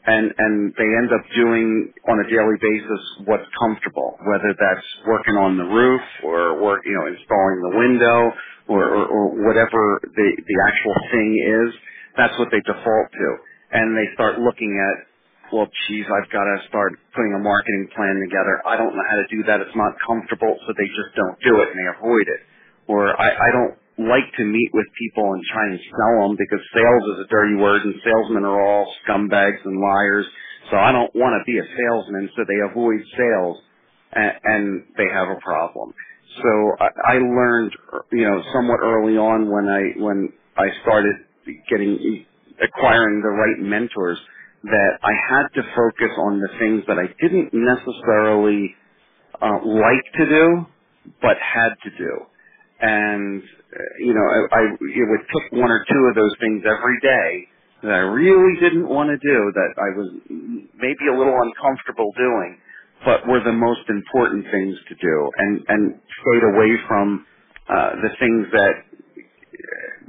and 0.08 0.34
and 0.38 0.74
they 0.78 0.90
end 0.98 1.12
up 1.14 1.26
doing 1.36 1.94
on 2.10 2.20
a 2.20 2.28
daily 2.30 2.58
basis 2.62 3.02
what's 3.26 3.46
comfortable, 3.60 4.18
whether 4.26 4.52
that's 4.58 4.88
working 5.08 5.38
on 5.38 5.58
the 5.58 5.66
roof 5.66 6.02
or 6.26 6.62
work, 6.62 6.82
you 6.86 6.94
know, 6.98 7.06
installing 7.08 7.60
the 7.62 7.76
window 7.78 8.34
or, 8.68 8.84
or, 8.84 9.06
or 9.08 9.26
whatever 9.48 10.02
the 10.04 10.28
the 10.42 10.58
actual 10.68 10.96
thing 11.12 11.32
is. 11.70 11.76
That's 12.18 12.38
what 12.40 12.50
they 12.52 12.62
default 12.66 13.08
to, 13.14 13.28
and 13.74 13.96
they 13.98 14.10
start 14.16 14.40
looking 14.42 14.76
at, 14.76 15.08
well, 15.54 15.68
geez, 15.88 16.06
I've 16.12 16.30
got 16.32 16.44
to 16.44 16.58
start 16.68 16.94
putting 17.16 17.34
a 17.34 17.40
marketing 17.40 17.88
plan 17.96 18.20
together. 18.20 18.62
I 18.68 18.76
don't 18.78 18.92
know 18.96 19.06
how 19.08 19.16
to 19.18 19.28
do 19.32 19.44
that. 19.48 19.62
It's 19.62 19.76
not 19.78 19.96
comfortable, 20.06 20.58
so 20.68 20.74
they 20.78 20.90
just 20.92 21.16
don't 21.16 21.40
do 21.42 21.62
it 21.64 21.70
and 21.72 21.78
they 21.80 21.88
avoid 21.96 22.28
it. 22.28 22.42
Or 22.90 23.16
I, 23.20 23.32
I 23.32 23.50
don't 23.54 23.76
like 24.10 24.26
to 24.38 24.46
meet 24.46 24.72
with 24.74 24.88
people 25.00 25.34
and 25.34 25.44
try 25.52 25.66
and 25.68 25.80
sell 25.92 26.28
them 26.30 26.38
because 26.38 26.62
sales 26.74 27.06
is 27.18 27.26
a 27.26 27.30
dirty 27.30 27.56
word 27.56 27.84
and 27.84 27.96
salesmen 28.04 28.46
are 28.46 28.62
all 28.62 28.94
scumbags 29.08 29.64
and 29.66 29.82
liars. 29.82 30.26
So 30.72 30.78
I 30.78 30.92
don't 30.94 31.14
want 31.16 31.36
to 31.40 31.44
be 31.52 31.60
a 31.60 31.64
salesman. 31.64 32.30
So 32.38 32.44
they 32.48 32.60
avoid 32.72 33.02
sales 33.18 33.58
and, 34.14 34.34
and 34.46 34.84
they 34.98 35.08
have 35.14 35.30
a 35.30 35.40
problem. 35.42 35.94
So 36.42 36.52
I, 36.80 37.16
I 37.16 37.18
learned, 37.20 37.74
you 38.14 38.26
know, 38.30 38.44
somewhat 38.54 38.80
early 38.84 39.18
on 39.18 39.52
when 39.52 39.70
I, 39.70 40.00
when 40.02 40.34
I 40.58 40.68
started 40.84 41.16
getting, 41.70 42.26
acquiring 42.64 43.22
the 43.22 43.30
right 43.30 43.60
mentors 43.60 44.20
that 44.64 45.00
I 45.04 45.14
had 45.30 45.48
to 45.56 45.64
focus 45.76 46.16
on 46.20 46.40
the 46.42 46.50
things 46.60 46.84
that 46.88 47.00
I 47.00 47.08
didn't 47.22 47.52
necessarily 47.54 48.76
uh, 49.42 49.60
like 49.66 50.06
to 50.20 50.26
do, 50.28 50.68
but 51.22 51.38
had 51.40 51.72
to 51.84 51.92
do 51.98 52.20
and 52.82 53.44
you 54.00 54.14
know 54.14 54.26
I, 54.26 54.40
I 54.56 54.62
it 54.80 55.08
would 55.10 55.28
pick 55.28 55.52
one 55.60 55.72
or 55.72 55.86
two 55.90 56.04
of 56.10 56.16
those 56.16 56.36
things 56.42 56.64
every 56.66 57.00
day 57.02 57.48
that 57.84 57.94
I 57.94 58.06
really 58.10 58.60
didn't 58.60 58.88
want 58.88 59.10
to 59.10 59.18
do 59.18 59.52
that 59.54 59.72
I 59.78 59.98
was 59.98 60.10
maybe 60.30 61.08
a 61.14 61.18
little 61.18 61.38
uncomfortable 61.42 62.12
doing, 62.18 62.58
but 63.06 63.28
were 63.28 63.44
the 63.44 63.54
most 63.54 63.88
important 63.90 64.46
things 64.52 64.78
to 64.90 64.96
do, 64.96 65.32
and 65.38 65.64
and 65.68 65.96
stayed 66.22 66.44
away 66.44 66.78
from 66.88 67.26
uh, 67.70 67.92
the 68.02 68.10
things 68.20 68.48
that 68.54 68.74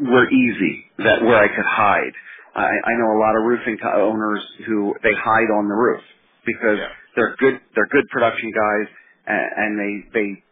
were 0.01 0.31
easy 0.31 0.85
that 0.99 1.23
where 1.23 1.39
I 1.43 1.49
could 1.49 1.67
hide. 1.67 2.13
I, 2.55 2.69
I 2.69 2.93
know 2.99 3.17
a 3.17 3.21
lot 3.21 3.37
of 3.37 3.45
roofing 3.45 3.79
owners 3.85 4.43
who 4.67 4.95
they 5.03 5.13
hide 5.15 5.51
on 5.53 5.69
the 5.69 5.75
roof 5.75 6.03
because 6.47 6.79
yeah. 6.79 6.89
they're 7.17 7.37
good 7.37 7.61
they're 7.75 7.89
good 7.89 8.05
production 8.11 8.53
guys 8.53 8.89
and, 9.27 9.51
and 9.57 9.81
they 9.81 10.21
they 10.21 10.43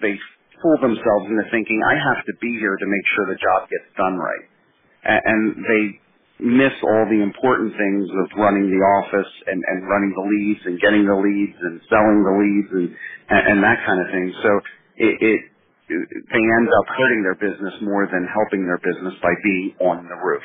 they 0.00 0.20
fool 0.62 0.78
themselves 0.80 1.26
into 1.28 1.44
thinking 1.50 1.82
I 1.84 1.96
have 1.98 2.24
to 2.26 2.34
be 2.40 2.56
here 2.60 2.76
to 2.78 2.86
make 2.86 3.06
sure 3.16 3.26
the 3.28 3.40
job 3.42 3.68
gets 3.68 3.90
done 3.98 4.16
right. 4.16 4.46
And 5.04 5.56
they 5.66 5.84
miss 6.40 6.74
all 6.82 7.06
the 7.10 7.22
important 7.22 7.72
things 7.76 8.08
of 8.10 8.26
running 8.38 8.70
the 8.70 8.82
office 9.02 9.32
and, 9.46 9.62
and 9.66 9.88
running 9.88 10.12
the 10.14 10.26
leads 10.26 10.62
and 10.66 10.80
getting 10.80 11.06
the 11.06 11.16
leads 11.16 11.58
and 11.62 11.80
selling 11.90 12.20
the 12.24 12.36
leads 12.36 12.70
and, 12.72 12.88
and 13.30 13.58
that 13.64 13.80
kind 13.86 14.00
of 14.00 14.08
thing. 14.12 14.28
So 14.42 14.50
it, 14.98 15.14
it, 15.22 15.40
they 15.88 16.44
end 16.44 16.68
up 16.68 16.86
hurting 16.96 17.22
their 17.24 17.36
business 17.38 17.74
more 17.82 18.06
than 18.12 18.28
helping 18.32 18.66
their 18.66 18.78
business 18.80 19.14
by 19.22 19.34
being 19.44 19.74
on 19.80 20.08
the 20.08 20.18
roof. 20.22 20.44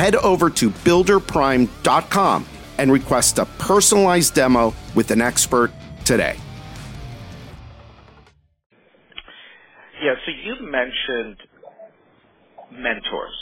head 0.00 0.16
over 0.16 0.48
to 0.48 0.70
builderprime.com 0.70 2.46
and 2.78 2.90
request 2.90 3.38
a 3.38 3.44
personalized 3.58 4.34
demo 4.34 4.72
with 4.94 5.10
an 5.10 5.20
expert 5.20 5.70
today. 6.06 6.38
Yeah, 10.02 10.14
so 10.24 10.32
you 10.42 10.56
mentioned 10.62 11.36
mentors, 12.72 13.36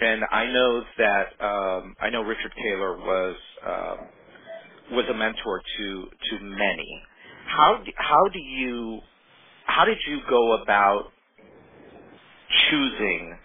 and 0.00 0.22
I 0.30 0.46
know 0.46 0.82
that 0.96 1.44
um, 1.44 1.96
I 2.00 2.10
know 2.10 2.22
Richard 2.22 2.52
Taylor 2.62 2.96
was 2.96 3.36
um, 3.66 3.98
was 4.92 5.06
a 5.10 5.14
mentor 5.14 5.60
to 5.78 6.04
to 6.30 6.38
many. 6.40 7.02
How 7.48 7.82
how 7.96 8.28
do 8.32 8.38
you 8.38 9.00
how 9.64 9.84
did 9.84 9.98
you 10.06 10.20
go 10.30 10.62
about 10.62 11.10
choosing 12.70 13.36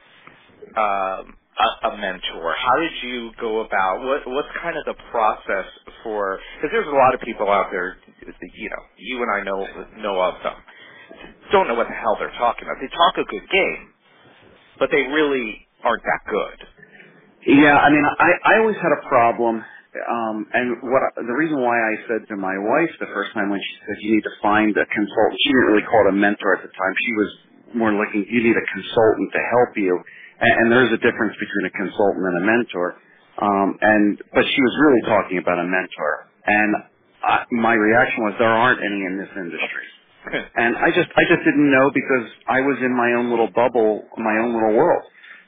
um, 0.78 1.36
a, 1.60 1.90
a 1.90 1.98
mentor? 1.98 2.56
How 2.58 2.78
did 2.80 2.92
you 3.04 3.32
go 3.42 3.62
about 3.62 4.02
what 4.04 4.22
what's 4.28 4.50
kind 4.62 4.78
of 4.78 4.86
the 4.86 4.96
process 5.12 5.66
for 6.04 6.40
because 6.58 6.72
there's 6.74 6.88
a 6.88 6.98
lot 6.98 7.14
of 7.16 7.22
people 7.22 7.50
out 7.50 7.68
there 7.72 7.98
you 8.56 8.70
know 8.70 8.84
you 8.98 9.22
and 9.24 9.32
I 9.32 9.44
know 9.44 9.68
know 10.02 10.22
of 10.22 10.36
them 10.44 10.56
don't 11.52 11.68
know 11.68 11.76
what 11.76 11.88
the 11.90 11.96
hell 11.96 12.18
they're 12.20 12.36
talking 12.38 12.66
about. 12.66 12.78
They 12.82 12.90
talk 12.94 13.18
a 13.18 13.26
good 13.32 13.48
game, 13.50 13.84
but 14.80 14.90
they 14.92 15.04
really 15.10 15.68
aren't 15.84 16.04
that 16.04 16.22
good. 16.30 16.60
Yeah, 17.48 17.78
I 17.78 17.90
mean, 17.92 18.06
I 18.06 18.30
I 18.46 18.60
always 18.60 18.78
had 18.78 18.94
a 18.94 19.02
problem, 19.10 19.66
um, 19.66 20.48
and 20.54 20.78
what 20.84 21.04
the 21.18 21.34
reason 21.34 21.60
why 21.62 21.76
I 21.76 21.96
said 22.08 22.30
to 22.30 22.38
my 22.38 22.56
wife 22.58 22.92
the 23.02 23.10
first 23.14 23.34
time 23.34 23.50
when 23.50 23.60
she 23.60 23.76
said 23.88 23.98
you 24.02 24.16
need 24.16 24.24
to 24.24 24.36
find 24.42 24.72
a 24.78 24.86
consultant, 24.86 25.38
she 25.44 25.50
didn't 25.50 25.68
really 25.74 25.88
call 25.90 26.08
it 26.08 26.12
a 26.14 26.18
mentor 26.18 26.56
at 26.58 26.64
the 26.64 26.70
time. 26.70 26.94
She 27.06 27.14
was 27.18 27.30
more 27.76 27.94
looking 27.94 28.28
you 28.30 28.44
need 28.44 28.58
a 28.58 28.68
consultant 28.74 29.34
to 29.34 29.42
help 29.58 29.74
you 29.78 30.00
and, 30.42 30.54
and 30.62 30.68
there's 30.74 30.94
a 30.94 31.02
difference 31.02 31.36
between 31.40 31.66
a 31.70 31.74
consultant 31.78 32.26
and 32.26 32.38
a 32.44 32.46
mentor. 32.46 32.96
Um, 33.42 33.78
and 33.82 34.20
but 34.34 34.46
she 34.46 34.62
was 34.62 34.76
really 34.84 35.04
talking 35.08 35.40
about 35.40 35.60
a 35.60 35.66
mentor, 35.68 36.28
and 36.48 36.76
I, 37.24 37.46
my 37.52 37.74
reaction 37.76 38.26
was 38.26 38.36
there 38.40 38.50
aren't 38.50 38.82
any 38.82 39.06
in 39.08 39.18
this 39.18 39.32
industry. 39.38 39.88
and 40.58 40.78
I 40.78 40.90
just 40.92 41.10
I 41.18 41.24
just 41.30 41.44
didn't 41.46 41.72
know 41.72 41.92
because 41.94 42.28
I 42.48 42.62
was 42.62 42.78
in 42.84 42.94
my 42.96 43.14
own 43.18 43.32
little 43.32 43.50
bubble, 43.56 44.06
my 44.18 44.38
own 44.44 44.54
little 44.54 44.76
world. 44.76 45.04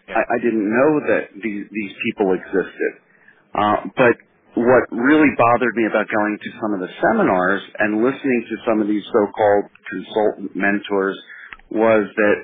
Yeah. 0.09 0.17
I, 0.19 0.35
I 0.35 0.39
didn't 0.39 0.65
know 0.69 0.91
that 1.11 1.23
these 1.43 1.67
these 1.71 1.93
people 2.07 2.33
existed. 2.33 2.93
Uh, 3.55 3.77
but 3.97 4.15
what 4.55 4.83
really 4.91 5.29
bothered 5.37 5.75
me 5.75 5.85
about 5.87 6.07
going 6.09 6.37
to 6.41 6.49
some 6.61 6.73
of 6.75 6.81
the 6.81 6.89
seminars 7.01 7.61
and 7.79 8.03
listening 8.03 8.45
to 8.49 8.55
some 8.67 8.81
of 8.81 8.87
these 8.87 9.03
so-called 9.13 9.65
consultant 9.89 10.55
mentors 10.55 11.17
was 11.71 12.05
that 12.17 12.35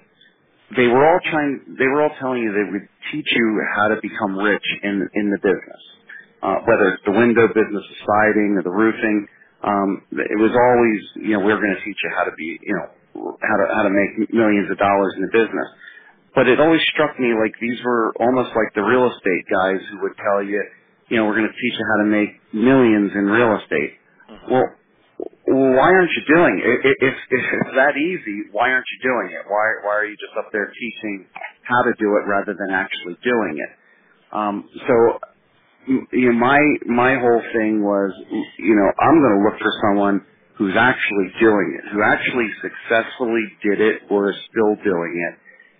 they 0.78 0.88
were 0.88 1.06
all 1.06 1.20
trying 1.32 1.78
they 1.80 1.88
were 1.88 2.04
all 2.04 2.16
telling 2.20 2.44
you 2.44 2.52
they 2.54 2.72
would 2.72 2.88
teach 3.12 3.28
you 3.32 3.62
how 3.76 3.90
to 3.90 3.98
become 4.02 4.38
rich 4.38 4.66
in 4.84 5.10
in 5.14 5.32
the 5.32 5.40
business 5.42 5.84
uh, 6.44 6.60
whether 6.66 6.94
it's 6.96 7.04
the 7.06 7.12
window 7.12 7.48
business 7.50 7.84
the 7.84 8.00
siding 8.06 8.56
or 8.58 8.64
the 8.64 8.72
roofing. 8.72 9.28
Um, 9.64 10.04
it 10.12 10.40
was 10.40 10.56
always 10.56 11.28
you 11.28 11.34
know 11.36 11.42
we 11.44 11.52
we're 11.52 11.60
going 11.62 11.76
to 11.76 11.84
teach 11.84 12.00
you 12.04 12.12
how 12.16 12.24
to 12.24 12.32
be 12.38 12.60
you 12.64 12.76
know 12.76 12.88
how 13.44 13.58
to 13.60 13.66
how 13.76 13.84
to 13.84 13.92
make 13.92 14.32
millions 14.34 14.72
of 14.72 14.78
dollars 14.78 15.14
in 15.18 15.24
the 15.24 15.34
business. 15.34 15.70
But 16.36 16.48
it 16.48 16.60
always 16.60 16.82
struck 16.94 17.20
me 17.20 17.34
like 17.36 17.54
these 17.62 17.80
were 17.84 18.14
almost 18.20 18.56
like 18.56 18.72
the 18.76 18.84
real 18.84 19.12
estate 19.12 19.46
guys 19.52 19.82
who 19.92 20.02
would 20.04 20.16
tell 20.18 20.44
you 20.44 20.64
you 21.10 21.18
know 21.18 21.26
we're 21.26 21.36
going 21.36 21.52
to 21.52 21.60
teach 21.60 21.76
you 21.76 21.86
how 21.92 22.04
to 22.04 22.10
make 22.10 22.32
millions 22.54 23.12
in 23.16 23.26
real 23.28 23.60
estate. 23.60 24.00
Well 24.50 24.68
why 25.50 25.90
aren't 25.92 26.12
you 26.14 26.24
doing 26.36 26.62
it? 26.64 26.80
If, 26.86 26.96
if, 27.02 27.16
if 27.32 27.46
it's 27.62 27.76
that 27.76 27.98
easy, 27.98 28.50
why 28.54 28.72
aren't 28.72 28.88
you 28.94 29.00
doing 29.10 29.36
it? 29.36 29.46
Why, 29.50 29.66
why 29.84 29.96
are 29.98 30.06
you 30.06 30.16
just 30.18 30.38
up 30.40 30.52
there 30.54 30.72
teaching 30.72 31.28
how 31.64 31.84
to 31.84 31.94
do 32.00 32.18
it 32.18 32.28
rather 32.30 32.56
than 32.56 32.72
actually 32.74 33.18
doing 33.24 33.58
it? 33.60 33.72
Um, 34.34 34.70
so, 34.88 35.20
you 36.14 36.32
know, 36.32 36.40
my, 36.40 36.60
my 36.88 37.20
whole 37.20 37.42
thing 37.54 37.84
was, 37.84 38.14
you 38.60 38.76
know, 38.76 38.92
I'm 39.00 39.22
going 39.22 39.40
to 39.40 39.44
look 39.50 39.60
for 39.62 39.72
someone 39.90 40.26
who's 40.58 40.76
actually 40.78 41.30
doing 41.42 41.80
it, 41.80 41.94
who 41.94 42.04
actually 42.04 42.50
successfully 42.62 43.46
did 43.64 43.82
it 43.82 44.04
or 44.12 44.32
is 44.32 44.38
still 44.52 44.76
doing 44.84 45.30
it. 45.32 45.40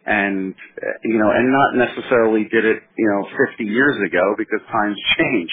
And, 0.10 0.56
uh, 0.82 0.88
you 1.06 1.20
know, 1.20 1.32
and 1.32 1.52
not 1.52 1.76
necessarily 1.88 2.46
did 2.52 2.66
it, 2.66 2.84
you 2.98 3.08
know, 3.10 3.30
50 3.52 3.66
years 3.66 3.98
ago 4.08 4.36
because 4.38 4.62
times 4.72 4.98
change. 5.20 5.52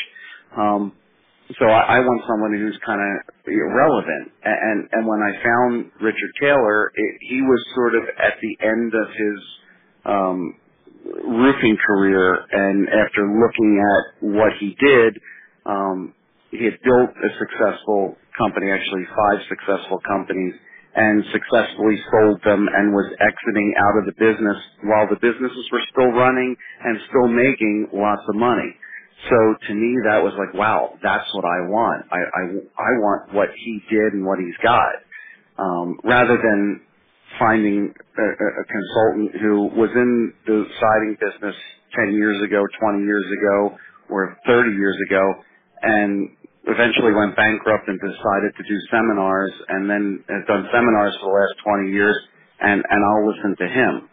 Um, 0.57 0.93
so 1.61 1.67
I, 1.67 1.99
I 1.99 2.01
want 2.01 2.23
someone 2.29 2.53
who's 2.55 2.79
kind 2.87 3.01
of 3.01 3.35
relevant. 3.47 4.33
And 4.45 4.89
and 4.93 5.07
when 5.07 5.21
I 5.23 5.33
found 5.45 5.93
Richard 6.03 6.33
Taylor, 6.41 6.93
it, 6.95 7.15
he 7.23 7.43
was 7.43 7.65
sort 7.75 7.95
of 7.97 8.05
at 8.19 8.35
the 8.43 8.67
end 8.67 8.93
of 8.95 9.09
his 9.15 9.41
um, 10.07 10.55
roofing 11.25 11.79
career, 11.87 12.35
and 12.53 12.89
after 12.89 13.23
looking 13.29 13.73
at 13.81 14.25
what 14.37 14.53
he 14.61 14.77
did, 14.81 15.19
um, 15.67 16.15
he 16.51 16.65
had 16.65 16.79
built 16.85 17.11
a 17.25 17.31
successful 17.39 18.17
company, 18.39 18.71
actually 18.73 19.05
five 19.17 19.41
successful 19.49 20.01
companies, 20.09 20.55
and 20.97 21.25
successfully 21.33 21.97
sold 22.11 22.41
them 22.45 22.69
and 22.75 22.93
was 22.93 23.13
exiting 23.21 23.75
out 23.79 23.99
of 24.01 24.07
the 24.07 24.17
business 24.19 24.59
while 24.85 25.09
the 25.09 25.17
businesses 25.23 25.67
were 25.73 25.83
still 25.93 26.13
running 26.13 26.57
and 26.85 26.99
still 27.09 27.29
making 27.29 27.89
lots 27.95 28.23
of 28.29 28.37
money. 28.37 28.75
So 29.31 29.57
to 29.69 29.75
me, 29.75 29.97
that 30.09 30.23
was 30.23 30.35
like, 30.39 30.55
wow, 30.55 30.95
that's 31.03 31.29
what 31.35 31.45
I 31.45 31.69
want. 31.69 32.07
I, 32.13 32.19
I, 32.19 32.43
I 32.79 32.91
want 33.01 33.35
what 33.35 33.49
he 33.57 33.81
did 33.91 34.15
and 34.15 34.27
what 34.27 34.39
he's 34.39 34.57
got. 34.63 34.93
Um, 35.59 35.99
rather 36.05 36.37
than 36.37 36.83
finding 37.39 37.95
a, 38.19 38.23
a 38.23 38.65
consultant 38.67 39.43
who 39.43 39.71
was 39.81 39.91
in 39.95 40.33
the 40.47 40.67
siding 40.81 41.17
business 41.21 41.57
10 41.97 42.15
years 42.15 42.43
ago, 42.45 42.63
20 42.81 43.05
years 43.05 43.27
ago, 43.33 43.79
or 44.11 44.39
30 44.47 44.71
years 44.77 44.97
ago, 45.09 45.35
and 45.83 46.31
eventually 46.67 47.13
went 47.15 47.37
bankrupt 47.37 47.89
and 47.89 48.01
decided 48.01 48.53
to 48.57 48.65
do 48.69 48.79
seminars 48.91 49.53
and 49.69 49.91
then 49.91 50.25
has 50.29 50.45
done 50.49 50.69
seminars 50.73 51.17
for 51.21 51.31
the 51.31 51.35
last 51.41 51.55
20 51.65 51.93
years 51.93 52.17
and, 52.61 52.83
and 52.89 53.01
I'll 53.05 53.29
listen 53.29 53.57
to 53.61 53.69
him. 53.69 54.11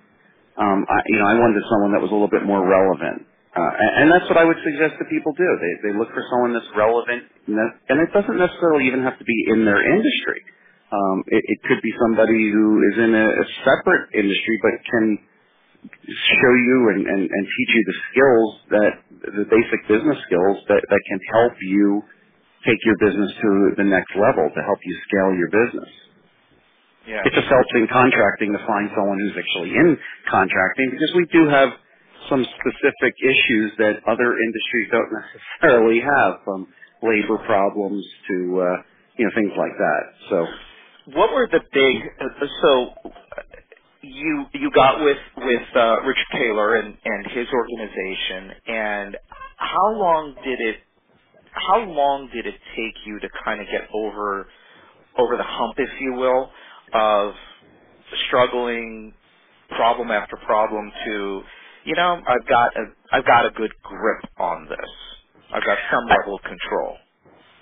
Um, 0.58 0.86
I, 0.90 1.02
you 1.08 1.20
know, 1.20 1.26
I 1.28 1.36
wanted 1.36 1.64
someone 1.70 1.94
that 1.94 2.02
was 2.02 2.12
a 2.12 2.14
little 2.16 2.30
bit 2.30 2.46
more 2.46 2.62
relevant. 2.68 3.28
Uh, 3.56 3.62
and, 3.80 3.92
and 4.04 4.08
that's 4.14 4.30
what 4.30 4.38
I 4.38 4.46
would 4.46 4.58
suggest 4.64 4.98
that 5.00 5.10
people 5.10 5.34
do. 5.38 5.50
They 5.62 5.92
they 5.92 5.94
look 5.98 6.10
for 6.14 6.24
someone 6.30 6.54
that's 6.54 6.70
relevant, 6.78 7.24
and, 7.48 7.58
and 7.90 7.98
it 8.02 8.12
doesn't 8.14 8.38
necessarily 8.38 8.88
even 8.88 9.04
have 9.04 9.20
to 9.20 9.26
be 9.26 9.38
in 9.50 9.66
their 9.66 9.82
industry. 9.82 10.42
Um, 10.94 11.24
it, 11.28 11.44
it 11.46 11.60
could 11.68 11.82
be 11.84 11.92
somebody 12.02 12.52
who 12.52 12.82
is 12.94 12.98
in 13.00 13.12
a, 13.16 13.28
a 13.28 13.46
separate 13.66 14.14
industry, 14.16 14.56
but 14.64 14.74
can 14.92 15.20
show 16.08 16.54
you 16.56 16.78
and, 16.96 17.02
and, 17.08 17.24
and 17.30 17.44
teach 17.48 17.72
you 17.76 17.84
the 17.88 17.98
skills 18.12 18.50
that 18.72 18.94
the 19.38 19.46
basic 19.50 19.82
business 19.90 20.20
skills 20.28 20.58
that, 20.70 20.82
that 20.90 21.02
can 21.10 21.20
help 21.34 21.54
you 21.62 22.04
take 22.68 22.80
your 22.86 22.98
business 23.00 23.32
to 23.42 23.50
the 23.78 23.86
next 23.88 24.12
level 24.16 24.50
to 24.54 24.62
help 24.64 24.80
you 24.86 24.96
scale 25.10 25.32
your 25.36 25.52
business. 25.52 25.90
Yeah. 27.08 27.24
It 27.26 27.34
just 27.36 27.48
helps 27.50 27.70
in 27.76 27.88
contracting 27.92 28.54
to 28.54 28.62
find 28.68 28.90
someone 28.96 29.20
who's 29.20 29.36
actually 29.38 29.72
in 29.76 29.98
contracting 30.32 30.90
because 30.92 31.14
we 31.16 31.26
do 31.34 31.50
have 31.50 31.70
some 32.30 32.46
specific 32.46 33.16
issues 33.24 33.74
that 33.80 33.96
other 34.08 34.38
industries 34.40 34.90
don't 34.92 35.12
necessarily 35.14 36.02
have, 36.02 36.42
from 36.46 36.68
labor 37.04 37.38
problems 37.46 38.06
to 38.30 38.62
uh, 38.62 38.84
you 39.18 39.26
know 39.26 39.32
things 39.36 39.54
like 39.58 39.74
that. 39.78 40.04
So, 40.30 40.48
what 41.16 41.34
were 41.34 41.50
the 41.52 41.62
big? 41.74 42.04
So 42.64 42.94
you 44.04 44.46
you 44.54 44.72
got 44.76 45.04
with 45.04 45.18
with 45.38 45.64
uh, 45.76 45.98
Richard 46.06 46.28
Taylor 46.34 46.76
and 46.78 46.98
and 47.06 47.28
his 47.32 47.48
organization, 47.54 48.52
and 48.68 49.18
how 49.58 49.94
long 49.94 50.36
did 50.46 50.62
it? 50.62 50.78
How 51.52 51.80
long 51.82 52.30
did 52.34 52.48
it 52.48 52.56
take 52.76 52.96
you 53.08 53.20
to 53.22 53.30
kind 53.46 53.62
of 53.62 53.68
get 53.68 53.90
over 53.94 54.48
over 55.18 55.38
the 55.38 55.44
hump, 55.44 55.76
if 55.80 55.90
you 56.02 56.14
will, 56.14 56.50
of 56.94 57.34
struggling 58.28 59.14
problem 59.72 60.12
after 60.12 60.38
problem 60.46 60.92
to 61.06 61.44
you 61.86 61.96
know, 61.96 62.22
I've 62.28 62.48
got 62.48 62.76
a 62.78 62.86
I've 63.14 63.26
got 63.28 63.46
a 63.48 63.52
good 63.52 63.72
grip 63.84 64.26
on 64.40 64.68
this. 64.70 64.92
I've 65.54 65.66
got 65.66 65.78
some 65.92 66.08
level 66.10 66.36
of 66.38 66.44
control. 66.44 66.98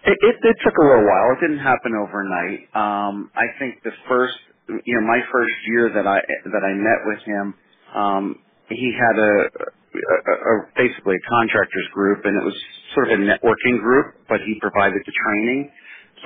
It, 0.05 0.17
it, 0.23 0.37
it 0.41 0.57
took 0.65 0.77
a 0.81 0.85
little 0.85 1.05
while. 1.05 1.37
It 1.37 1.41
didn't 1.45 1.59
happen 1.61 1.93
overnight. 1.93 2.65
Um, 2.73 3.31
I 3.37 3.53
think 3.59 3.83
the 3.85 3.93
first, 4.09 4.33
you 4.69 4.95
know, 4.97 5.05
my 5.07 5.21
first 5.31 5.53
year 5.67 5.91
that 5.93 6.07
I 6.07 6.21
that 6.49 6.63
I 6.65 6.73
met 6.73 7.01
with 7.05 7.21
him, 7.27 7.55
um, 7.95 8.35
he 8.69 8.93
had 8.97 9.19
a, 9.21 9.33
a, 9.53 10.33
a 10.33 10.55
basically 10.77 11.17
a 11.17 11.25
contractors 11.29 11.87
group, 11.93 12.25
and 12.25 12.33
it 12.41 12.45
was 12.45 12.57
sort 12.95 13.13
of 13.13 13.21
a 13.21 13.23
networking 13.23 13.79
group, 13.81 14.15
but 14.29 14.41
he 14.41 14.57
provided 14.61 15.03
the 15.05 15.13
training. 15.13 15.71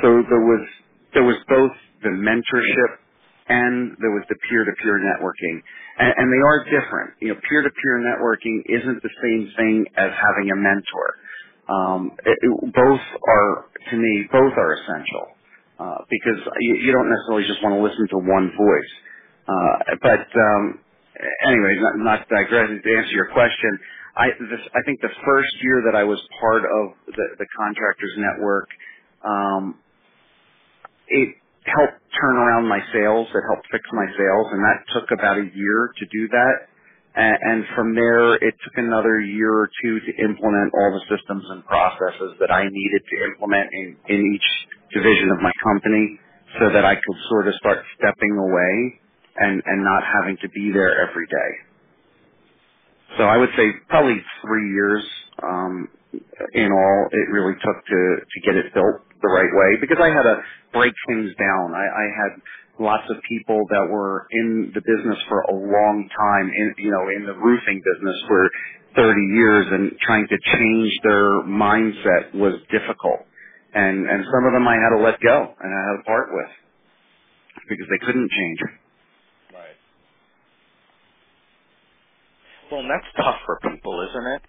So 0.03 0.23
there 0.31 0.45
was 0.47 0.67
there 1.15 1.25
was 1.25 1.37
both 1.49 1.73
the 2.03 2.11
mentorship 2.15 2.91
and 3.49 3.97
there 4.01 4.11
was 4.11 4.23
the 4.29 4.35
peer-to-peer 4.49 4.99
networking 5.03 5.61
and, 5.99 6.13
and 6.17 6.27
they 6.33 6.43
are 6.43 6.65
different. 6.65 7.13
You 7.21 7.29
know, 7.35 7.41
peer-to-peer 7.49 7.95
networking 8.01 8.63
isn't 8.69 9.03
the 9.03 9.13
same 9.23 9.51
thing 9.57 9.85
as 9.97 10.11
having 10.11 10.51
a 10.51 10.57
mentor. 10.57 11.09
Um, 11.69 12.11
it, 12.25 12.37
it, 12.41 12.73
both 12.73 13.01
are, 13.29 13.65
to 13.91 13.97
me, 13.97 14.27
both 14.31 14.53
are 14.57 14.73
essential 14.75 15.27
uh, 15.79 15.99
because 16.09 16.41
you, 16.61 16.75
you 16.77 16.91
don't 16.93 17.09
necessarily 17.09 17.47
just 17.47 17.63
want 17.63 17.75
to 17.77 17.83
listen 17.83 18.07
to 18.11 18.19
one 18.19 18.51
voice. 18.57 18.93
Uh, 19.47 19.95
but 20.03 20.27
um, 20.39 20.79
anyway, 21.45 21.77
not, 21.79 21.95
not 21.99 22.29
digressing 22.29 22.81
to 22.83 22.97
answer 22.97 23.11
your 23.13 23.31
question. 23.33 23.79
I, 24.17 24.27
this, 24.39 24.61
I 24.75 24.81
think 24.85 25.01
the 25.01 25.13
first 25.25 25.49
year 25.63 25.83
that 25.91 25.97
I 25.97 26.03
was 26.05 26.19
part 26.41 26.63
of 26.65 26.93
the, 27.07 27.25
the 27.39 27.47
contractors 27.57 28.13
network, 28.17 28.69
um, 29.25 29.75
it 31.07 31.35
helped 31.65 31.99
turn 32.21 32.37
around 32.37 32.67
my 32.67 32.79
sales. 32.93 33.27
It 33.33 33.43
helped 33.49 33.67
fix 33.71 33.83
my 33.93 34.07
sales, 34.17 34.47
and 34.53 34.61
that 34.63 34.79
took 34.93 35.11
about 35.11 35.37
a 35.39 35.47
year 35.53 35.91
to 35.97 36.05
do 36.11 36.29
that. 36.29 36.55
And, 37.15 37.37
and 37.41 37.65
from 37.75 37.95
there, 37.95 38.35
it 38.35 38.55
took 38.63 38.77
another 38.77 39.19
year 39.21 39.51
or 39.53 39.69
two 39.83 39.99
to 40.01 40.11
implement 40.23 40.73
all 40.73 40.91
the 40.95 41.03
systems 41.17 41.45
and 41.49 41.65
processes 41.65 42.37
that 42.41 42.51
I 42.51 42.63
needed 42.65 43.03
to 43.03 43.17
implement 43.33 43.69
in, 43.73 43.97
in 44.09 44.19
each 44.35 44.49
division 44.93 45.31
of 45.31 45.41
my 45.41 45.51
company 45.63 46.19
so 46.59 46.71
that 46.73 46.85
I 46.85 46.95
could 46.95 47.19
sort 47.29 47.47
of 47.49 47.55
start 47.55 47.79
stepping 47.99 48.37
away 48.37 48.99
and, 49.37 49.61
and 49.65 49.83
not 49.83 50.03
having 50.03 50.37
to 50.43 50.49
be 50.49 50.71
there 50.73 51.07
every 51.09 51.27
day. 51.27 51.51
So 53.17 53.23
I 53.25 53.37
would 53.37 53.49
say 53.57 53.71
probably 53.89 54.17
three 54.45 54.71
years 54.73 55.03
um, 55.43 55.89
in 56.53 56.71
all 56.71 57.07
it 57.11 57.29
really 57.31 57.55
took 57.55 57.85
to 57.87 58.01
to 58.25 58.41
get 58.45 58.55
it 58.57 58.73
built 58.73 59.01
the 59.21 59.29
right 59.29 59.51
way 59.53 59.77
because 59.81 59.97
I 60.01 60.09
had 60.09 60.23
to 60.23 60.37
break 60.73 60.93
things 61.07 61.31
down. 61.39 61.73
I, 61.75 61.85
I 61.85 62.05
had 62.15 62.31
lots 62.79 63.09
of 63.09 63.17
people 63.29 63.65
that 63.71 63.87
were 63.89 64.27
in 64.31 64.71
the 64.75 64.81
business 64.81 65.19
for 65.29 65.41
a 65.41 65.53
long 65.55 66.09
time 66.17 66.51
in 66.55 66.75
you 66.79 66.91
know 66.91 67.09
in 67.15 67.25
the 67.25 67.33
roofing 67.35 67.81
business 67.83 68.17
for 68.27 68.49
30 68.97 69.21
years 69.35 69.67
and 69.71 69.91
trying 70.01 70.27
to 70.27 70.37
change 70.57 70.93
their 71.03 71.43
mindset 71.43 72.35
was 72.35 72.55
difficult 72.71 73.21
and 73.73 74.07
and 74.09 74.25
some 74.33 74.45
of 74.47 74.53
them 74.53 74.67
I 74.67 74.75
had 74.75 74.97
to 74.97 75.03
let 75.03 75.21
go 75.21 75.53
and 75.61 75.69
I 75.73 75.81
had 75.91 75.97
to 75.99 76.03
part 76.05 76.29
with 76.33 76.51
because 77.69 77.87
they 77.91 78.05
couldn't 78.05 78.31
change. 78.31 78.59
Right. 79.53 79.77
Well, 82.71 82.81
and 82.81 82.89
that's 82.91 83.07
tough 83.17 83.37
for 83.45 83.59
people, 83.61 84.07
isn't 84.09 84.27
it? 84.35 84.41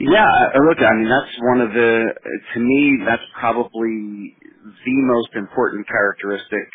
Yeah, 0.00 0.26
uh, 0.26 0.60
look, 0.68 0.78
I 0.80 0.92
mean 0.94 1.08
that's 1.08 1.34
one 1.42 1.62
of 1.62 1.72
the 1.72 2.06
to 2.54 2.60
me 2.60 2.98
that's 3.06 3.22
probably 3.40 4.36
the 4.84 4.98
most 5.08 5.30
important 5.36 5.86
characteristic 5.88 6.68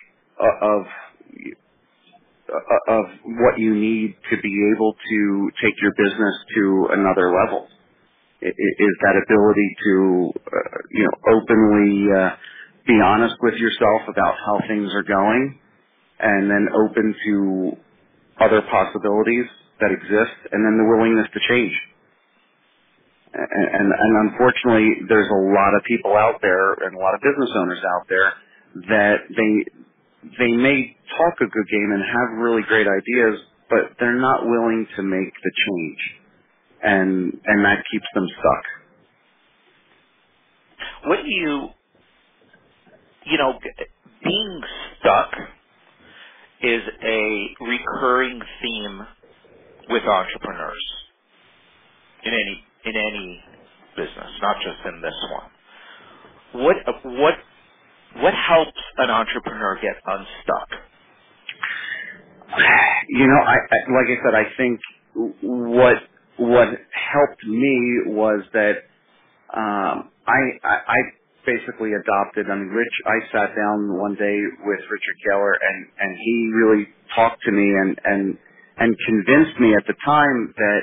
of 0.64 0.86
of 2.90 3.06
what 3.26 3.60
you 3.60 3.76
need 3.76 4.16
to 4.32 4.38
be 4.42 4.74
able 4.76 4.94
to 5.10 5.52
take 5.64 5.76
your 5.82 5.92
business 5.98 6.36
to 6.56 6.88
another 6.94 7.32
level. 7.34 7.68
Is 8.42 8.96
that 9.02 9.16
ability 9.26 9.78
to 9.86 10.32
uh, 10.48 10.78
you 10.92 11.04
know 11.06 11.36
openly 11.38 12.08
uh, 12.18 12.32
be 12.88 13.00
honest 13.04 13.36
with 13.42 13.56
yourself 13.56 14.04
about 14.10 14.36
how 14.46 14.60
things 14.68 14.92
are 14.94 15.04
going 15.04 15.60
and 16.20 16.50
then 16.52 16.68
open 16.76 17.16
to 17.26 17.78
other 18.42 18.62
possibilities 18.64 19.46
that 19.82 19.92
exist 19.92 20.36
and 20.52 20.66
then 20.66 20.78
the 20.78 20.86
willingness 20.86 21.28
to 21.34 21.40
change 21.50 21.74
and, 23.34 23.68
and, 23.70 23.94
unfortunately 24.32 25.06
there's 25.10 25.30
a 25.30 25.42
lot 25.54 25.76
of 25.76 25.84
people 25.86 26.16
out 26.18 26.40
there 26.42 26.74
and 26.86 26.96
a 26.96 27.00
lot 27.00 27.16
of 27.16 27.22
business 27.22 27.52
owners 27.58 27.80
out 27.96 28.08
there 28.10 28.34
that 28.90 29.18
they 29.30 29.66
they 30.40 30.52
may 30.52 30.96
talk 31.18 31.36
a 31.42 31.48
good 31.48 31.68
game 31.70 31.92
and 31.94 32.04
have 32.04 32.40
really 32.40 32.64
great 32.68 32.88
ideas, 32.88 33.40
but 33.70 33.92
they're 34.00 34.20
not 34.20 34.46
willing 34.46 34.88
to 34.96 35.04
make 35.04 35.34
the 35.44 35.52
change, 35.68 36.00
and 36.84 37.40
and 37.46 37.66
that 37.66 37.84
keeps 37.92 38.08
them 38.16 38.28
stuck. 38.40 38.66
What 41.08 41.20
do 41.24 41.30
you, 41.30 41.70
you 43.26 43.38
know, 43.38 43.60
being 44.24 44.62
stuck 45.00 45.32
is 46.64 46.82
a 47.04 47.48
recurring 47.62 48.42
theme 48.62 49.02
with 49.90 50.04
entrepreneurs 50.04 50.86
in 52.26 52.34
any 52.34 52.64
in 52.86 52.96
any 52.96 53.42
business, 53.98 54.32
not 54.42 54.58
just 54.64 54.80
in 54.88 55.02
this 55.02 55.16
one. 55.32 55.66
What 56.66 56.78
what 57.06 57.36
what 58.22 58.34
helps 58.36 58.80
an 58.98 59.10
entrepreneur 59.12 59.80
get 59.82 59.98
unstuck? 60.06 60.70
You 63.10 63.28
know, 63.28 63.42
I, 63.46 63.56
I 63.56 63.78
like 63.94 64.08
I 64.10 64.24
said, 64.26 64.36
I 64.36 64.58
think 64.58 64.82
what 65.44 65.98
what 66.38 66.70
helped 66.70 67.46
me 67.46 68.02
was 68.08 68.44
that 68.54 68.76
um, 69.56 70.12
I, 70.28 70.42
I 70.64 70.76
I 70.88 70.98
basically 71.46 71.94
adopted. 71.94 72.48
I 72.52 72.56
mean, 72.56 72.70
Rich. 72.70 72.96
I 73.08 73.18
sat 73.34 73.56
down 73.56 73.98
one 74.00 74.16
day 74.16 74.38
with 74.66 74.82
Richard 74.92 75.18
Keller, 75.28 75.54
and 75.54 75.88
and 76.00 76.18
he 76.20 76.52
really 76.56 76.88
talked 77.16 77.44
to 77.46 77.52
me 77.52 77.64
and 77.66 78.00
and 78.06 78.38
and 78.78 78.96
convinced 79.08 79.60
me 79.60 79.74
at 79.76 79.88
the 79.88 79.96
time 80.06 80.54
that 80.58 80.82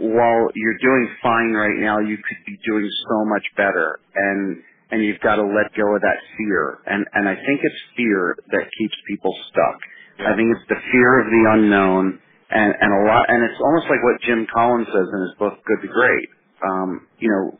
while 0.00 0.48
you're 0.54 0.78
doing 0.78 1.08
fine 1.22 1.52
right 1.52 1.78
now, 1.80 2.00
you 2.00 2.16
could 2.18 2.42
be 2.46 2.58
doing 2.66 2.88
so 3.10 3.26
much 3.26 3.44
better. 3.56 4.00
And 4.14 4.62
and 4.92 5.04
you've 5.04 5.20
got 5.20 5.36
to 5.36 5.42
let 5.44 5.74
go 5.76 5.96
of 5.96 6.02
that 6.02 6.20
fear. 6.38 6.78
And 6.86 7.06
and 7.14 7.28
I 7.28 7.34
think 7.36 7.60
it's 7.62 7.82
fear 7.96 8.36
that 8.52 8.66
keeps 8.78 8.96
people 9.08 9.34
stuck. 9.50 9.78
Yeah. 10.20 10.32
I 10.32 10.36
think 10.36 10.48
it's 10.56 10.68
the 10.68 10.80
fear 10.92 11.20
of 11.20 11.26
the 11.28 11.42
unknown, 11.58 12.20
and 12.50 12.74
and 12.80 12.90
a 12.92 13.02
lot, 13.08 13.26
and 13.30 13.42
it's 13.44 13.60
almost 13.60 13.86
like 13.90 14.02
what 14.04 14.20
Jim 14.22 14.46
Collins 14.54 14.88
says 14.88 15.08
in 15.12 15.20
his 15.22 15.34
book 15.38 15.58
Good 15.66 15.82
to 15.82 15.88
Great. 15.92 16.28
Um, 16.62 17.08
you 17.18 17.30
know, 17.30 17.58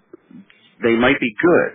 they 0.83 0.97
might 0.97 1.21
be 1.21 1.33
good, 1.43 1.73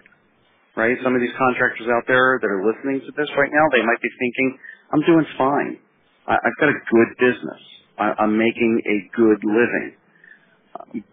right? 0.77 0.97
Some 1.03 1.15
of 1.15 1.21
these 1.21 1.35
contractors 1.37 1.87
out 1.89 2.05
there 2.07 2.39
that 2.41 2.47
are 2.49 2.63
listening 2.65 3.01
to 3.01 3.11
this 3.17 3.29
right 3.37 3.51
now, 3.53 3.65
they 3.73 3.83
might 3.85 4.01
be 4.01 4.11
thinking, 4.19 4.59
"I'm 4.93 5.03
doing 5.05 5.25
fine. 5.37 5.79
I, 6.27 6.35
I've 6.35 6.57
got 6.59 6.69
a 6.69 6.79
good 6.91 7.09
business. 7.19 7.61
I, 7.99 8.13
I'm 8.19 8.37
making 8.37 8.81
a 8.85 8.97
good 9.17 9.41
living." 9.45 9.95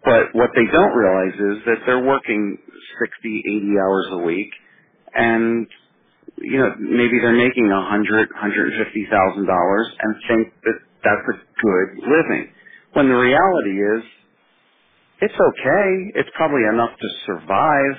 But 0.05 0.35
what 0.35 0.51
they 0.57 0.67
don't 0.73 0.93
realize 0.97 1.35
is 1.35 1.65
that 1.67 1.79
they're 1.87 2.05
working 2.05 2.59
60, 3.01 3.43
80 3.47 3.67
hours 3.79 4.09
a 4.13 4.19
week 4.19 4.51
and 5.15 5.67
you 6.43 6.59
know, 6.59 6.71
maybe 6.79 7.19
they're 7.23 7.37
making 7.37 7.71
a 7.73 7.83
hundred, 7.91 8.29
hundred 8.37 8.73
and 8.75 8.87
fifty 8.87 9.07
thousand 9.11 9.47
dollars 9.47 9.89
and 10.01 10.17
think 10.29 10.55
that 10.65 10.79
that's 11.05 11.27
a 11.33 11.37
good 11.63 11.89
living. 12.05 12.51
When 12.95 13.09
the 13.09 13.17
reality 13.17 13.77
is, 13.81 14.05
it's 15.23 15.35
okay. 15.35 16.13
It's 16.17 16.31
probably 16.37 16.63
enough 16.73 16.91
to 16.99 17.09
survive, 17.27 17.95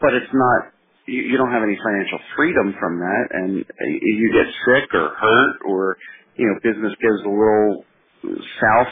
but 0.00 0.14
it's 0.14 0.32
not. 0.32 0.72
You, 1.06 1.22
you 1.22 1.38
don't 1.38 1.52
have 1.52 1.62
any 1.64 1.78
financial 1.82 2.20
freedom 2.36 2.74
from 2.80 3.00
that, 3.00 3.26
and 3.32 3.62
uh, 3.64 3.84
you 3.86 4.32
get 4.32 4.46
sick 4.66 4.94
or 4.94 5.14
hurt, 5.20 5.56
or 5.66 5.96
you 6.36 6.46
know, 6.48 6.56
business 6.62 6.94
gives 7.02 7.22
a 7.24 7.30
little 7.30 7.84
south, 8.60 8.88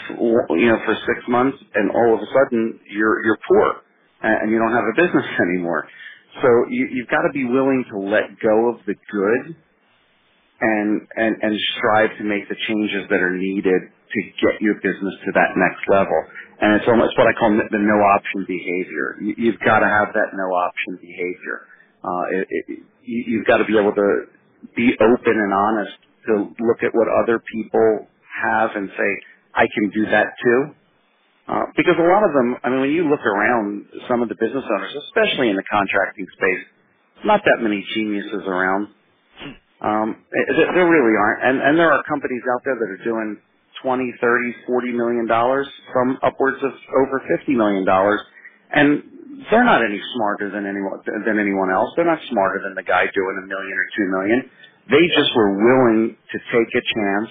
you 0.51 0.66
know, 0.68 0.81
for 0.87 0.95
six 0.95 1.21
months, 1.29 1.59
and 1.75 1.90
all 1.92 2.14
of 2.16 2.21
a 2.23 2.27
sudden 2.27 2.81
you're 2.90 3.25
you're 3.25 3.38
poor 3.49 3.83
and 4.23 4.51
you 4.53 4.59
don't 4.59 4.73
have 4.73 4.85
a 4.85 4.97
business 4.97 5.27
anymore. 5.40 5.88
So 6.42 6.49
you, 6.71 6.88
you've 6.92 7.09
got 7.09 7.23
to 7.23 7.33
be 7.35 7.45
willing 7.47 7.85
to 7.92 7.99
let 7.99 8.38
go 8.42 8.71
of 8.71 8.79
the 8.87 8.95
good 9.12 9.57
and 10.61 11.03
and 11.16 11.37
and 11.42 11.61
strive 11.79 12.11
to 12.18 12.25
make 12.25 12.49
the 12.51 12.57
changes 12.68 13.07
that 13.11 13.23
are 13.23 13.37
needed 13.37 13.83
to 14.11 14.21
get 14.42 14.62
your 14.62 14.77
business 14.83 15.14
to 15.27 15.33
that 15.35 15.55
next 15.57 15.83
level. 15.90 16.18
And 16.61 16.75
it's 16.81 16.88
almost 16.88 17.16
what 17.18 17.29
I 17.29 17.35
call 17.38 17.53
the 17.53 17.79
no 17.79 17.99
option 18.18 18.47
behavior. 18.49 19.16
You, 19.23 19.35
you've 19.38 19.61
got 19.61 19.81
to 19.81 19.88
have 19.88 20.11
that 20.14 20.35
no 20.35 20.49
option 20.51 20.99
behavior. 21.01 21.68
Uh, 22.03 22.25
it, 22.33 22.49
it, 22.51 22.81
you've 23.05 23.47
got 23.47 23.59
to 23.59 23.66
be 23.66 23.79
able 23.79 23.95
to 23.95 24.27
be 24.77 24.95
open 24.99 25.37
and 25.38 25.55
honest 25.55 25.95
to 26.27 26.35
look 26.64 26.83
at 26.83 26.95
what 26.95 27.09
other 27.23 27.42
people 27.55 28.09
have 28.45 28.71
and 28.77 28.90
say, 28.97 29.11
I 29.55 29.66
can 29.75 29.90
do 29.90 30.07
that 30.11 30.35
too. 30.42 30.64
Uh, 31.49 31.66
because 31.77 31.95
a 31.99 32.03
lot 32.03 32.25
of 32.25 32.33
them, 32.35 32.57
I 32.64 32.71
mean, 32.71 32.81
when 32.81 32.90
you 32.92 33.09
look 33.09 33.21
around 33.27 33.87
some 34.09 34.23
of 34.23 34.29
the 34.31 34.37
business 34.37 34.64
owners, 34.66 34.95
especially 35.09 35.51
in 35.51 35.57
the 35.57 35.64
contracting 35.71 36.27
space, 36.35 36.64
not 37.25 37.42
that 37.45 37.62
many 37.62 37.87
geniuses 37.95 38.42
around. 38.47 38.88
Um, 39.83 40.16
there, 40.33 40.75
there 40.75 40.88
really 40.90 41.16
aren't. 41.16 41.45
And, 41.45 41.59
and 41.62 41.79
there 41.79 41.92
are 41.92 42.03
companies 42.05 42.42
out 42.55 42.62
there 42.64 42.77
that 42.77 42.90
are 42.90 43.05
doing 43.05 43.38
20, 43.83 44.14
30, 44.21 44.55
40 44.66 44.92
million 44.92 45.27
dollars 45.27 45.68
from 45.92 46.18
upwards 46.23 46.59
of 46.64 46.73
over 47.07 47.23
50 47.38 47.55
million 47.55 47.85
dollars. 47.87 48.21
And 48.75 49.03
they're 49.51 49.64
not 49.64 49.85
any 49.85 50.01
smarter 50.16 50.51
than 50.51 50.66
anyone, 50.66 51.01
than 51.27 51.38
anyone 51.40 51.71
else. 51.73 51.92
They're 51.97 52.07
not 52.11 52.21
smarter 52.31 52.61
than 52.64 52.75
the 52.75 52.85
guy 52.85 53.07
doing 53.14 53.37
a 53.42 53.47
million 53.47 53.75
or 53.79 53.88
two 53.97 54.09
million. 54.11 54.51
They 54.90 55.07
just 55.16 55.31
were 55.37 55.53
willing 55.57 56.16
to 56.33 56.38
take 56.53 56.71
a 56.75 56.83
chance 56.83 57.31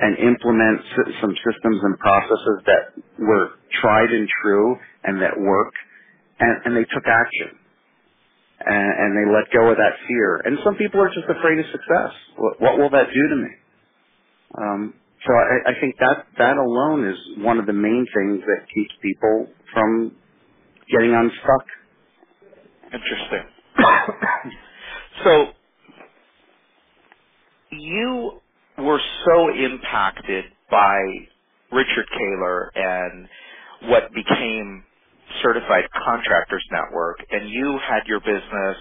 and 0.00 0.18
implement 0.18 0.80
some 1.22 1.34
systems 1.46 1.80
and 1.84 1.98
processes 2.00 2.58
that 2.66 2.84
were 3.18 3.50
tried 3.82 4.10
and 4.10 4.28
true 4.42 4.76
and 5.04 5.22
that 5.22 5.38
work, 5.40 5.74
and, 6.40 6.62
and 6.66 6.76
they 6.76 6.84
took 6.94 7.04
action. 7.06 7.58
And, 8.60 8.92
and 9.00 9.10
they 9.16 9.26
let 9.32 9.52
go 9.52 9.70
of 9.70 9.76
that 9.78 9.94
fear. 10.08 10.42
And 10.44 10.58
some 10.64 10.76
people 10.76 11.00
are 11.00 11.08
just 11.08 11.28
afraid 11.28 11.58
of 11.60 11.66
success. 11.72 12.12
What, 12.38 12.60
what 12.60 12.78
will 12.78 12.90
that 12.90 13.08
do 13.14 13.28
to 13.30 13.36
me? 13.36 13.50
Um, 14.58 14.94
so 15.26 15.34
I, 15.34 15.70
I 15.72 15.80
think 15.80 15.96
that 16.00 16.26
that 16.38 16.56
alone 16.58 17.08
is 17.08 17.18
one 17.44 17.58
of 17.58 17.66
the 17.66 17.74
main 17.74 18.06
things 18.16 18.42
that 18.46 18.66
keeps 18.74 18.92
people 19.02 19.48
from 19.74 20.12
getting 20.90 21.14
unstuck. 21.14 21.66
Interesting. 22.92 23.44
so 25.24 25.46
you 27.72 28.32
were 28.78 29.00
so 29.26 29.50
impacted 29.54 30.44
by 30.70 30.98
Richard 31.72 32.06
Kaler 32.16 32.70
and 32.74 33.28
what 33.90 34.12
became 34.14 34.84
Certified 35.42 35.84
Contractors 36.04 36.64
Network, 36.72 37.18
and 37.30 37.48
you 37.50 37.78
had 37.86 38.02
your 38.06 38.20
business 38.20 38.76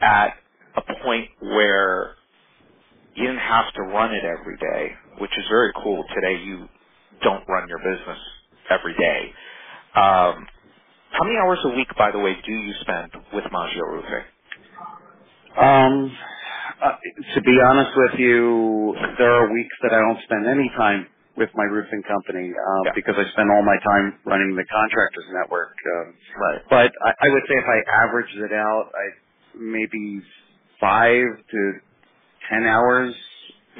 at 0.00 0.34
a 0.76 0.82
point 1.04 1.28
where 1.40 2.14
you 3.14 3.26
didn't 3.26 3.40
have 3.40 3.72
to 3.74 3.82
run 3.82 4.14
it 4.14 4.24
every 4.24 4.56
day, 4.58 4.92
which 5.20 5.32
is 5.38 5.44
very 5.50 5.72
cool. 5.82 6.04
Today, 6.14 6.42
you 6.44 6.68
don't 7.22 7.44
run 7.48 7.68
your 7.68 7.78
business 7.78 8.18
every 8.70 8.94
day. 8.96 9.32
Um, 9.96 10.46
how 11.12 11.24
many 11.24 11.36
hours 11.44 11.60
a 11.64 11.70
week, 11.70 11.88
by 11.98 12.10
the 12.12 12.18
way, 12.20 12.36
do 12.46 12.52
you 12.52 12.74
spend 12.82 13.10
with 13.34 13.44
Maggio 13.52 13.82
Roofing? 13.84 14.24
Um, 15.60 16.12
uh, 16.82 16.96
to 17.34 17.42
be 17.42 17.56
honest 17.70 17.92
with 17.96 18.20
you, 18.20 18.96
there 19.18 19.32
are 19.32 19.52
weeks 19.52 19.76
that 19.82 19.92
I 19.94 20.00
don't 20.00 20.22
spend 20.24 20.46
any 20.48 20.70
time 20.76 21.06
with 21.36 21.50
my 21.54 21.64
roofing 21.64 22.02
company 22.08 22.50
um, 22.50 22.82
yeah. 22.86 22.92
because 22.94 23.14
I 23.18 23.24
spend 23.32 23.50
all 23.50 23.64
my 23.64 23.76
time 23.84 24.18
running 24.26 24.56
the 24.56 24.64
contractors 24.66 25.24
network. 25.32 25.76
Um, 25.96 26.14
right. 26.40 26.60
But 26.70 26.92
I, 27.04 27.28
I 27.28 27.30
would 27.30 27.42
say 27.48 27.56
if 27.56 27.64
I 27.64 28.04
averaged 28.06 28.36
it 28.36 28.52
out, 28.52 28.90
I 28.94 29.06
maybe 29.58 30.22
five 30.80 31.24
to 31.52 31.72
ten 32.50 32.64
hours. 32.66 33.14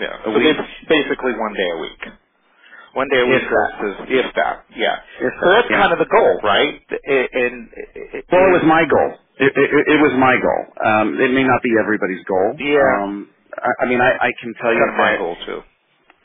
Yeah. 0.00 0.16
A 0.22 0.24
so 0.24 0.38
week. 0.38 0.56
basically 0.88 1.32
one 1.38 1.54
day 1.54 1.70
a 1.74 1.78
week. 1.80 2.02
One 2.94 3.08
day 3.10 3.20
a 3.20 3.26
week 3.26 3.42
versus 3.48 3.96
if 4.08 4.34
that. 4.36 4.64
Yeah. 4.76 4.96
If 5.20 5.32
so 5.42 5.50
that's 5.50 5.68
yeah. 5.70 5.78
kind 5.82 5.92
of 5.94 6.00
the 6.00 6.10
goal, 6.10 6.40
right? 6.44 6.74
And, 7.06 7.28
and 7.32 7.68
well, 8.32 8.48
it 8.48 8.52
was 8.60 8.64
my 8.66 8.84
goal. 8.88 9.12
It, 9.40 9.52
it, 9.56 9.70
it 9.96 10.00
was 10.02 10.14
my 10.18 10.36
goal. 10.40 10.62
Um, 10.84 11.20
it 11.20 11.32
may 11.32 11.44
not 11.44 11.62
be 11.62 11.70
everybody's 11.80 12.24
goal. 12.24 12.54
Yeah. 12.58 13.04
Um, 13.04 13.30
I, 13.56 13.84
I 13.84 13.86
mean, 13.88 14.00
I, 14.00 14.12
I 14.28 14.32
can 14.40 14.54
tell 14.60 14.72
you 14.74 14.80
That's 14.84 14.98
my 14.98 15.16
goal 15.18 15.36
too. 15.46 15.60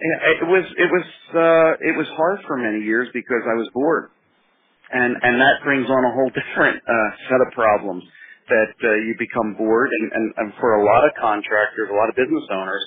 It 0.01 0.47
was 0.47 0.65
it 0.77 0.89
was 0.91 1.05
uh, 1.35 1.71
it 1.87 1.97
was 1.97 2.07
hard 2.17 2.39
for 2.47 2.57
many 2.57 2.85
years 2.85 3.09
because 3.13 3.43
I 3.49 3.55
was 3.55 3.69
bored. 3.73 4.05
and 4.91 5.17
and 5.21 5.41
that 5.41 5.63
brings 5.63 5.89
on 5.89 6.03
a 6.05 6.13
whole 6.13 6.31
different 6.39 6.81
uh, 6.87 7.09
set 7.29 7.41
of 7.45 7.53
problems 7.53 8.03
that 8.49 8.73
uh, 8.83 8.95
you 9.05 9.15
become 9.19 9.55
bored, 9.59 9.89
and, 9.99 10.11
and 10.13 10.33
and 10.37 10.53
for 10.59 10.75
a 10.81 10.85
lot 10.85 11.05
of 11.05 11.11
contractors, 11.21 11.89
a 11.91 11.95
lot 11.95 12.09
of 12.09 12.15
business 12.15 12.45
owners, 12.51 12.85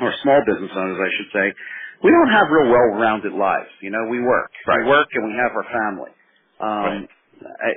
or 0.00 0.14
small 0.22 0.42
business 0.46 0.72
owners, 0.76 0.98
I 1.00 1.10
should 1.16 1.30
say, 1.34 1.46
we 2.04 2.10
don't 2.10 2.30
have 2.30 2.48
real 2.50 2.70
well-rounded 2.70 3.32
lives. 3.34 3.70
You 3.80 3.90
know, 3.90 4.06
we 4.10 4.20
work, 4.20 4.50
Right. 4.66 4.84
we 4.84 4.90
work, 4.90 5.08
and 5.14 5.26
we 5.28 5.34
have 5.38 5.52
our 5.56 5.64
family. 5.72 6.10
Um, 6.60 6.84
Right. 6.84 7.08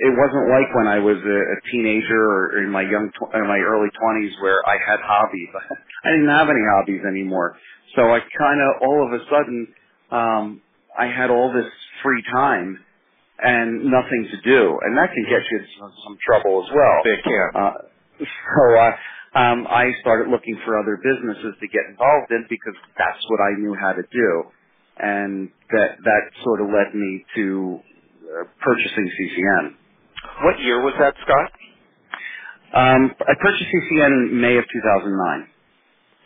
It 0.02 0.14
wasn't 0.18 0.50
like 0.50 0.76
when 0.76 0.88
I 0.88 1.00
was 1.00 1.18
a, 1.18 1.40
a 1.58 1.72
teenager 1.72 2.22
or 2.24 2.64
in 2.64 2.70
my 2.72 2.82
young, 2.84 3.12
tw- 3.12 3.34
in 3.36 3.48
my 3.48 3.60
early 3.60 3.90
twenties 4.00 4.34
where 4.42 4.62
I 4.68 4.78
had 4.78 5.00
hobbies. 5.02 5.50
I 6.06 6.12
didn't 6.12 6.30
have 6.30 6.50
any 6.50 6.62
hobbies 6.76 7.02
anymore. 7.08 7.58
So 7.96 8.04
I 8.14 8.20
kind 8.40 8.62
of 8.62 8.82
all 8.82 9.08
of 9.08 9.14
a 9.22 9.26
sudden, 9.30 9.68
um, 10.12 10.62
I 10.98 11.08
had 11.08 11.30
all 11.32 11.54
this 11.54 11.68
free 12.04 12.24
time 12.34 12.80
and 13.44 13.86
nothing 13.86 14.28
to 14.32 14.38
do, 14.42 14.80
and 14.84 14.98
that 14.98 15.10
can 15.14 15.24
get 15.26 15.42
you 15.52 15.60
into 15.60 15.70
some, 15.80 15.94
some 16.06 16.18
trouble 16.26 16.64
as 16.66 16.72
well. 16.74 16.98
They 17.06 17.22
can. 17.24 17.50
Uh, 17.56 17.72
so 18.20 18.80
uh, 18.80 18.92
um, 19.36 19.68
I 19.70 19.92
started 20.02 20.32
looking 20.32 20.60
for 20.66 20.80
other 20.80 20.98
businesses 20.98 21.56
to 21.62 21.68
get 21.70 21.84
involved 21.90 22.32
in 22.32 22.46
because 22.50 22.76
that's 22.98 23.20
what 23.30 23.42
I 23.42 23.60
knew 23.60 23.76
how 23.80 23.94
to 23.94 24.04
do, 24.12 24.44
and 25.00 25.50
that 25.72 25.98
that 26.04 26.24
sort 26.44 26.62
of 26.62 26.68
led 26.70 26.96
me 26.96 27.26
to 27.36 27.80
uh, 28.42 28.46
purchasing 28.62 29.12
CCN. 29.20 29.76
What 30.44 30.60
year 30.62 30.82
was 30.82 30.94
that, 31.00 31.16
Scott? 31.24 31.52
Um, 32.74 33.12
I 33.22 33.34
purchased 33.42 33.70
CCN 33.72 34.32
in 34.32 34.42
May 34.42 34.58
of 34.58 34.66
2009. 34.74 35.48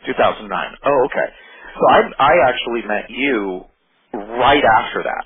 2009. 0.06 0.76
Oh, 0.86 1.06
okay. 1.06 1.28
So 1.76 1.88
I 1.90 2.00
I 2.18 2.48
actually 2.48 2.82
met 2.88 3.10
you 3.10 3.64
right 4.14 4.62
after 4.64 5.02
that. 5.04 5.24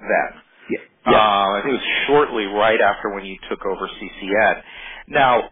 Then. 0.00 0.42
Yeah. 0.70 1.12
Uh, 1.12 1.12
I 1.58 1.60
think 1.62 1.74
it 1.74 1.78
was 1.78 1.90
shortly 2.08 2.46
right 2.46 2.80
after 2.80 3.14
when 3.14 3.24
you 3.24 3.38
took 3.50 3.64
over 3.66 3.88
CCN. 3.88 4.62
Now, 5.08 5.50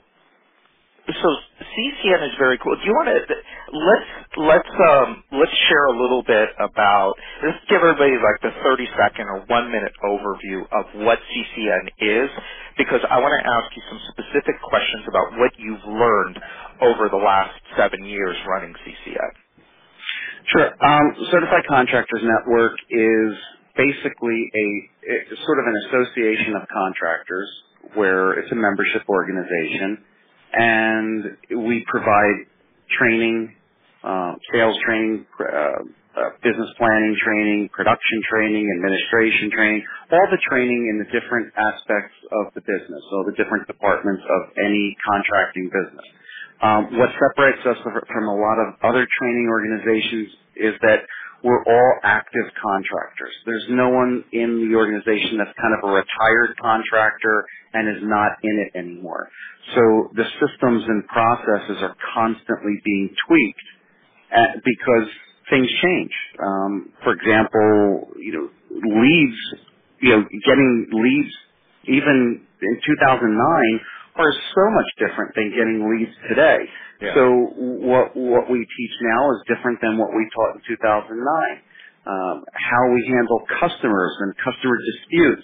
so 1.08 1.28
CCN 1.60 2.22
is 2.28 2.34
very 2.38 2.58
cool. 2.58 2.76
Do 2.76 2.82
you 2.86 2.94
want 2.94 3.08
to 3.10 3.34
let's 3.74 4.10
let's 4.38 4.74
um 4.92 5.24
let's 5.32 5.52
share 5.68 5.86
a 5.86 5.98
little 6.00 6.22
bit 6.22 6.50
about 6.60 7.14
let's 7.44 7.58
give 7.68 7.82
everybody 7.82 8.14
like 8.22 8.38
the 8.42 8.52
30 8.62 8.86
second 8.96 9.26
or 9.26 9.42
1 9.48 9.72
minute 9.72 9.92
overview 10.04 10.62
of 10.72 10.86
what 11.06 11.18
CCN 11.32 11.88
is 12.26 12.30
because 12.78 13.00
I 13.10 13.20
want 13.20 13.34
to 13.42 13.44
ask 13.50 13.68
you 13.76 13.82
some 13.90 14.00
specific 14.12 14.62
questions 14.62 15.04
about 15.08 15.38
what 15.38 15.52
you've 15.58 15.84
learned 15.86 16.38
over 16.82 17.08
the 17.10 17.18
last 17.18 17.54
7 17.76 18.04
years 18.04 18.36
running 18.48 18.74
CCN. 18.86 19.30
Sure. 20.48 20.70
Um, 20.84 21.14
Certified 21.30 21.66
Contractors 21.68 22.22
Network 22.24 22.74
is 22.90 23.32
basically 23.76 24.50
a 24.54 25.36
sort 25.46 25.60
of 25.60 25.66
an 25.66 25.76
association 25.88 26.56
of 26.56 26.62
contractors 26.68 27.50
where 27.94 28.34
it's 28.40 28.52
a 28.52 28.56
membership 28.56 29.02
organization, 29.08 30.04
and 30.54 31.24
we 31.66 31.84
provide 31.88 32.46
training, 32.98 33.54
uh, 34.04 34.34
sales 34.52 34.76
training, 34.86 35.26
uh, 35.40 35.44
uh, 36.16 36.30
business 36.42 36.70
planning 36.78 37.16
training, 37.24 37.70
production 37.72 38.20
training, 38.30 38.66
administration 38.76 39.50
training, 39.52 39.84
all 40.12 40.28
the 40.30 40.38
training 40.50 40.88
in 40.90 40.98
the 40.98 41.08
different 41.12 41.52
aspects 41.56 42.14
of 42.32 42.54
the 42.54 42.62
business, 42.62 43.02
so 43.10 43.24
the 43.26 43.36
different 43.36 43.66
departments 43.68 44.22
of 44.28 44.42
any 44.64 44.96
contracting 45.08 45.70
business. 45.70 46.06
Um, 46.62 46.98
what 46.98 47.10
separates 47.20 47.64
us 47.66 47.78
from 47.84 48.24
a 48.28 48.36
lot 48.36 48.58
of 48.58 48.74
other 48.84 49.06
training 49.20 49.48
organizations 49.50 50.28
is 50.56 50.74
that 50.82 51.04
we're 51.44 51.64
all 51.64 51.94
active 52.04 52.46
contractors. 52.62 53.34
There's 53.46 53.66
no 53.70 53.90
one 53.90 54.24
in 54.32 54.68
the 54.70 54.76
organization 54.76 55.38
that's 55.38 55.54
kind 55.60 55.74
of 55.74 55.88
a 55.88 55.92
retired 55.92 56.56
contractor 56.60 57.46
and 57.74 57.88
is 57.96 58.02
not 58.04 58.32
in 58.42 58.66
it 58.66 58.78
anymore. 58.78 59.28
So 59.74 60.10
the 60.16 60.24
systems 60.40 60.84
and 60.88 61.06
processes 61.08 61.78
are 61.82 61.96
constantly 62.14 62.80
being 62.84 63.10
tweaked 63.28 63.68
uh, 64.34 64.60
because 64.64 65.08
things 65.50 65.68
change. 65.82 66.12
Um, 66.44 66.90
for 67.04 67.12
example, 67.14 68.08
you 68.20 68.32
know, 68.32 68.48
leads, 68.70 69.38
you 70.02 70.10
know, 70.10 70.24
getting 70.46 70.88
leads 70.92 71.34
even 71.88 72.42
in 72.62 72.74
2009 72.86 73.80
are 74.18 74.32
so 74.32 74.64
much 74.72 74.90
different 74.98 75.34
than 75.36 75.50
getting 75.50 75.88
leads 75.90 76.12
today. 76.28 76.58
Yeah. 77.02 77.14
So 77.14 77.30
what 77.56 78.16
what 78.16 78.50
we 78.50 78.60
teach 78.60 78.94
now 79.02 79.32
is 79.32 79.42
different 79.48 79.80
than 79.82 79.98
what 79.98 80.10
we 80.14 80.28
taught 80.34 80.56
in 80.56 80.62
2009. 80.68 81.62
Um, 82.06 82.44
how 82.54 82.92
we 82.94 83.06
handle 83.08 83.42
customers 83.60 84.12
and 84.20 84.34
customer 84.44 84.78
disputes, 84.78 85.42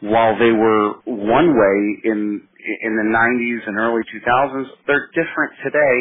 while 0.00 0.38
they 0.38 0.52
were 0.52 0.94
one 1.06 1.54
way 1.56 1.78
in 2.04 2.42
in 2.82 2.96
the 2.96 3.08
90s 3.08 3.68
and 3.68 3.78
early 3.78 4.02
2000s, 4.14 4.66
they're 4.86 5.08
different 5.14 5.52
today 5.64 5.98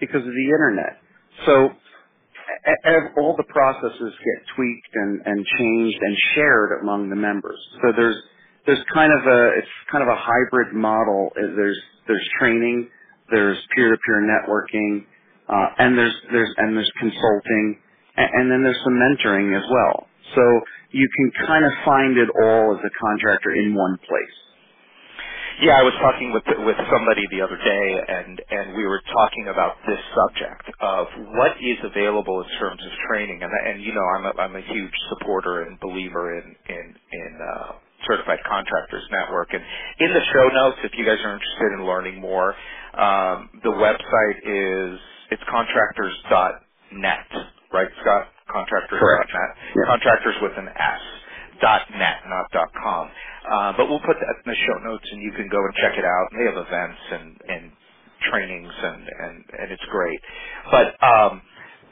because 0.00 0.22
of 0.22 0.32
the 0.34 0.48
internet. 0.50 0.98
So 1.46 1.70
all 3.18 3.36
the 3.36 3.44
processes 3.44 4.14
get 4.24 4.46
tweaked 4.56 4.94
and, 4.94 5.22
and 5.26 5.46
changed 5.58 5.98
and 6.00 6.16
shared 6.34 6.80
among 6.82 7.10
the 7.10 7.16
members. 7.16 7.58
So 7.82 7.92
there's 7.96 8.16
there's 8.68 8.84
kind 8.94 9.12
of 9.12 9.26
a 9.26 9.40
it's 9.58 9.68
kind 9.92 10.04
of 10.04 10.10
a 10.10 10.20
hybrid 10.20 10.74
model. 10.74 11.30
Uh, 11.36 11.56
There's 11.56 11.80
there's 12.08 12.28
training, 12.40 12.90
there's 13.32 13.58
peer-to-peer 13.76 14.22
networking, 14.22 15.06
uh, 15.50 15.68
and 15.80 15.98
there's 15.98 16.14
there's 16.32 16.54
and 16.58 16.78
there's 16.78 16.92
consulting, 17.00 17.80
and, 18.18 18.30
and 18.34 18.52
then 18.52 18.64
there's 18.64 18.80
some 18.84 18.94
mentoring 18.94 19.56
as 19.58 19.64
well. 19.72 20.08
So 20.36 20.42
you 20.92 21.08
can 21.16 21.32
kind 21.48 21.66
of 21.66 21.72
find 21.86 22.18
it 22.18 22.30
all 22.44 22.76
as 22.78 22.80
a 22.86 22.92
contractor 23.02 23.52
in 23.56 23.74
one 23.74 23.98
place. 24.08 24.36
Yeah, 25.62 25.78
I 25.78 25.84
was 25.84 25.94
talking 26.02 26.32
with 26.34 26.44
with 26.66 26.76
somebody 26.92 27.22
the 27.30 27.42
other 27.42 27.56
day, 27.58 27.88
and 28.08 28.42
and 28.50 28.76
we 28.76 28.86
were 28.86 29.02
talking 29.12 29.48
about 29.48 29.76
this 29.86 30.00
subject 30.16 30.66
of 30.80 31.08
what 31.38 31.52
is 31.62 31.78
available 31.84 32.42
in 32.42 32.48
terms 32.58 32.82
of 32.84 32.92
training, 33.08 33.42
and 33.42 33.52
and 33.52 33.82
you 33.82 33.94
know 33.94 34.04
I'm 34.18 34.26
a, 34.26 34.32
I'm 34.42 34.56
a 34.56 34.62
huge 34.62 34.94
supporter 35.10 35.62
and 35.64 35.80
believer 35.80 36.38
in 36.38 36.56
in 36.68 36.96
in 37.12 37.38
uh, 37.40 37.72
Certified 38.06 38.40
Contractors 38.48 39.04
Network, 39.10 39.48
and 39.54 39.62
in 40.00 40.12
the 40.14 40.22
show 40.34 40.48
notes, 40.54 40.78
if 40.84 40.92
you 40.98 41.04
guys 41.04 41.18
are 41.24 41.34
interested 41.34 41.72
in 41.78 41.86
learning 41.86 42.20
more, 42.20 42.54
um, 42.94 43.50
the 43.64 43.70
website 43.70 44.38
is 44.44 45.00
it's 45.30 45.42
contractors.net, 45.50 47.26
right, 47.72 47.88
Scott? 48.02 48.28
Contractors.net. 48.52 49.00
Correct. 49.00 49.30
Yeah. 49.32 49.84
Contractors 49.86 50.36
with 50.42 50.52
an 50.58 50.68
S. 50.68 51.02
Dot 51.62 51.82
net, 51.92 52.22
not 52.28 52.50
dot 52.52 52.68
com. 52.82 53.10
Uh, 53.50 53.72
but 53.76 53.88
we'll 53.88 54.00
put 54.00 54.16
that 54.20 54.36
in 54.44 54.46
the 54.52 54.56
show 54.66 54.78
notes, 54.84 55.04
and 55.12 55.22
you 55.22 55.32
can 55.32 55.48
go 55.48 55.58
and 55.58 55.74
check 55.76 55.98
it 55.98 56.04
out. 56.04 56.28
They 56.36 56.44
have 56.46 56.56
events 56.56 57.00
and 57.12 57.36
and 57.48 57.72
trainings, 58.30 58.72
and 58.82 59.02
and 59.08 59.36
and 59.60 59.72
it's 59.72 59.84
great. 59.90 60.20
But 60.70 60.96
um, 61.04 61.42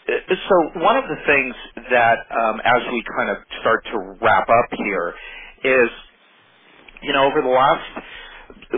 so 0.08 0.80
one 0.80 0.96
of 0.96 1.04
the 1.08 1.16
things 1.26 1.54
that 1.90 2.18
um, 2.32 2.60
as 2.64 2.82
we 2.92 3.04
kind 3.16 3.30
of 3.30 3.38
start 3.60 3.84
to 3.92 3.98
wrap 4.22 4.48
up 4.48 4.68
here 4.78 5.14
is, 5.64 5.90
you 7.02 7.12
know, 7.12 7.24
over 7.26 7.42
the 7.42 7.48
last 7.48 8.02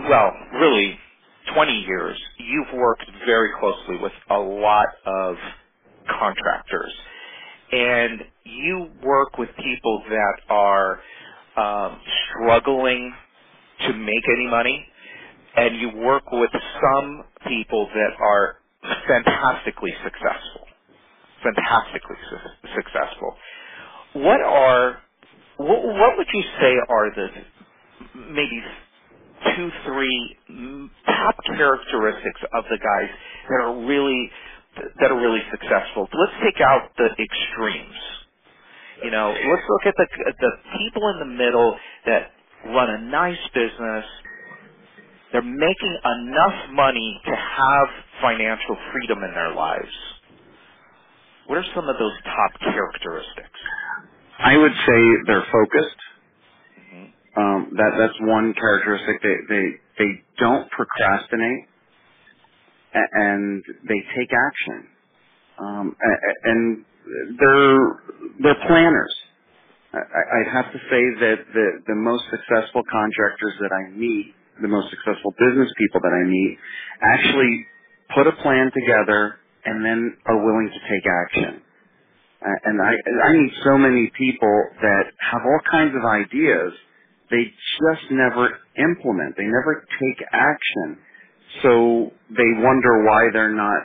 well, 0.09 0.33
really 0.59 0.99
20 1.55 1.71
years, 1.87 2.19
you've 2.39 2.73
worked 2.79 3.05
very 3.25 3.51
closely 3.59 3.97
with 4.01 4.13
a 4.31 4.37
lot 4.39 4.87
of 5.05 5.35
contractors. 6.19 6.93
And 7.71 8.21
you 8.45 8.89
work 9.03 9.37
with 9.37 9.49
people 9.63 10.03
that 10.09 10.35
are 10.49 10.99
um, 11.57 11.99
struggling 12.29 13.13
to 13.87 13.93
make 13.93 14.23
any 14.37 14.47
money, 14.49 14.85
and 15.57 15.77
you 15.79 15.91
work 15.97 16.23
with 16.31 16.51
some 16.81 17.23
people 17.47 17.89
that 17.93 18.11
are 18.23 18.57
fantastically 19.07 19.93
successful, 20.03 20.67
fantastically 21.43 22.17
su- 22.29 22.69
successful. 22.75 23.35
What 24.13 24.41
are 24.41 24.99
what, 25.59 25.83
what 25.85 26.17
would 26.17 26.27
you 26.33 26.43
say 26.61 26.73
are 26.89 27.11
the 27.15 27.29
maybe 28.15 28.63
two, 29.55 29.69
three 29.85 30.37
top 31.05 31.35
characteristics 31.45 32.41
of 32.53 32.65
the 32.69 32.77
guys 32.79 33.09
that 33.49 33.61
are 33.65 33.85
really 33.85 34.31
that 35.01 35.11
are 35.11 35.19
really 35.21 35.41
successful. 35.51 36.07
Let's 36.13 36.37
take 36.43 36.61
out 36.61 36.91
the 36.97 37.09
extremes. 37.19 37.95
You 39.03 39.11
know, 39.11 39.29
let's 39.31 39.63
look 39.69 39.85
at 39.87 39.95
the 39.97 40.07
the 40.39 40.51
people 40.79 41.09
in 41.09 41.19
the 41.19 41.25
middle 41.37 41.77
that 42.07 42.31
run 42.67 42.89
a 42.89 43.01
nice 43.11 43.39
business. 43.53 44.05
They're 45.33 45.41
making 45.43 45.97
enough 46.05 46.71
money 46.73 47.21
to 47.25 47.35
have 47.35 47.87
financial 48.21 48.77
freedom 48.93 49.23
in 49.23 49.31
their 49.33 49.53
lives. 49.55 49.93
What 51.47 51.59
are 51.59 51.65
some 51.75 51.89
of 51.89 51.97
those 51.99 52.13
top 52.25 52.59
characteristics? 52.61 53.59
I 54.39 54.57
would 54.57 54.73
say 54.73 55.01
they're 55.27 55.45
focused. 55.51 55.97
Mhm. 56.79 57.13
Um, 57.37 57.69
that 57.77 57.97
that's 57.97 58.19
one 58.21 58.53
characteristic. 58.55 59.21
They 59.23 59.35
they 59.49 59.65
they 59.99 60.23
don't 60.39 60.69
procrastinate, 60.71 61.67
a- 62.95 63.09
and 63.21 63.63
they 63.85 64.01
take 64.17 64.31
action. 64.33 64.87
Um, 65.59 65.95
a- 66.01 66.09
a- 66.09 66.51
and 66.51 66.85
they're 67.39 68.01
they're 68.41 68.67
planners. 68.67 69.15
I, 69.93 69.99
I'd 69.99 70.51
have 70.53 70.71
to 70.73 70.79
say 70.89 71.03
that 71.21 71.39
the, 71.53 71.67
the 71.87 71.95
most 71.95 72.23
successful 72.31 72.83
contractors 72.91 73.55
that 73.61 73.71
I 73.73 73.91
meet, 73.91 74.35
the 74.61 74.69
most 74.69 74.89
successful 74.91 75.33
business 75.39 75.69
people 75.77 76.01
that 76.01 76.13
I 76.15 76.23
meet, 76.29 76.57
actually 77.03 77.67
put 78.15 78.27
a 78.27 78.33
plan 78.33 78.71
together 78.73 79.37
and 79.65 79.85
then 79.85 80.17
are 80.27 80.37
willing 80.37 80.69
to 80.71 80.81
take 80.89 81.05
action. 81.07 81.61
And 82.41 82.81
I, 82.81 82.93
I 83.29 83.33
meet 83.33 83.53
so 83.65 83.77
many 83.77 84.11
people 84.17 84.63
that 84.81 85.05
have 85.19 85.41
all 85.45 85.59
kinds 85.71 85.95
of 85.95 86.05
ideas, 86.05 86.73
they 87.31 87.43
just 87.81 88.11
never 88.11 88.49
implement. 88.77 89.35
They 89.37 89.45
never 89.45 89.85
take 89.99 90.19
action. 90.33 90.97
So 91.63 92.11
they 92.31 92.51
wonder 92.63 93.03
why 93.05 93.29
they're 93.33 93.55
not 93.55 93.83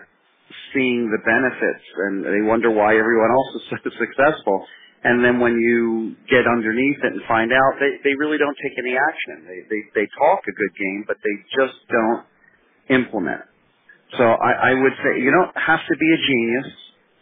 seeing 0.74 1.10
the 1.10 1.18
benefits 1.24 1.84
and 2.06 2.24
they 2.24 2.42
wonder 2.46 2.70
why 2.70 2.96
everyone 2.96 3.30
else 3.32 3.56
is 3.56 3.62
so 3.84 3.90
successful. 3.98 4.66
And 5.04 5.24
then 5.24 5.40
when 5.40 5.58
you 5.60 6.16
get 6.30 6.46
underneath 6.46 6.98
it 7.04 7.12
and 7.14 7.22
find 7.28 7.52
out, 7.52 7.74
they, 7.80 7.98
they 8.08 8.14
really 8.16 8.38
don't 8.38 8.56
take 8.62 8.72
any 8.78 8.96
action. 8.96 9.46
They, 9.48 9.60
they, 9.70 9.82
they 9.94 10.08
talk 10.18 10.40
a 10.48 10.52
good 10.52 10.74
game, 10.78 11.04
but 11.08 11.18
they 11.24 11.36
just 11.58 11.78
don't 11.90 12.24
implement. 12.90 13.42
So 14.18 14.24
I, 14.24 14.70
I 14.70 14.74
would 14.74 14.92
say 15.04 15.20
you 15.22 15.32
don't 15.32 15.56
have 15.58 15.80
to 15.80 15.96
be 15.98 16.08
a 16.12 16.18
genius. 16.26 16.68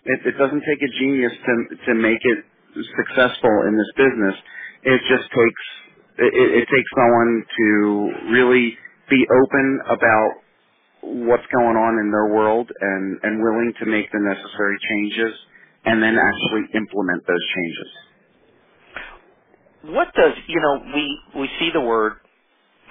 It, 0.05 0.21
it 0.27 0.39
doesn't 0.39 0.63
take 0.67 0.83
a 0.83 0.91
genius 0.99 1.33
to, 1.33 1.77
to 1.87 1.95
make 1.95 2.21
it 2.23 2.45
successful 2.97 3.65
in 3.69 3.77
this 3.77 3.93
business. 3.97 4.35
It 4.85 5.01
just 5.09 5.31
takes 5.31 5.65
it, 6.19 6.33
it 6.35 6.67
takes 6.69 6.91
someone 6.97 7.45
to 7.59 7.69
really 8.33 8.77
be 9.11 9.27
open 9.31 9.81
about 9.87 10.31
what's 11.03 11.47
going 11.53 11.77
on 11.77 11.99
in 11.99 12.11
their 12.11 12.27
world 12.35 12.71
and, 12.81 13.19
and 13.23 13.43
willing 13.43 13.73
to 13.81 13.87
make 13.87 14.11
the 14.13 14.21
necessary 14.21 14.79
changes 14.89 15.35
and 15.85 16.03
then 16.03 16.17
actually 16.17 16.63
implement 16.75 17.27
those 17.27 17.45
changes. 17.57 17.89
What 19.95 20.15
does, 20.15 20.35
you 20.47 20.61
know, 20.61 20.83
we, 20.95 21.19
we 21.41 21.51
see 21.59 21.71
the 21.73 21.81
word, 21.81 22.15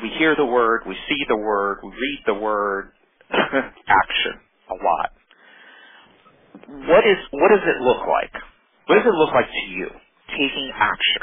we 0.04 0.10
hear 0.18 0.36
the 0.36 0.46
word, 0.46 0.82
we 0.88 0.96
see 1.08 1.24
the 1.30 1.38
word, 1.38 1.80
we 1.84 1.90
read 1.90 2.20
the 2.26 2.34
word, 2.34 2.92
action 3.32 4.34
a 4.70 4.74
lot. 4.74 5.12
What 6.56 7.06
is, 7.08 7.18
what 7.32 7.50
does 7.50 7.66
it 7.68 7.82
look 7.84 8.08
like? 8.08 8.34
What 8.88 8.96
does 8.98 9.06
it 9.08 9.16
look 9.18 9.34
like 9.34 9.48
to 9.48 9.70
you, 9.72 9.90
taking 10.32 10.72
action? 10.76 11.22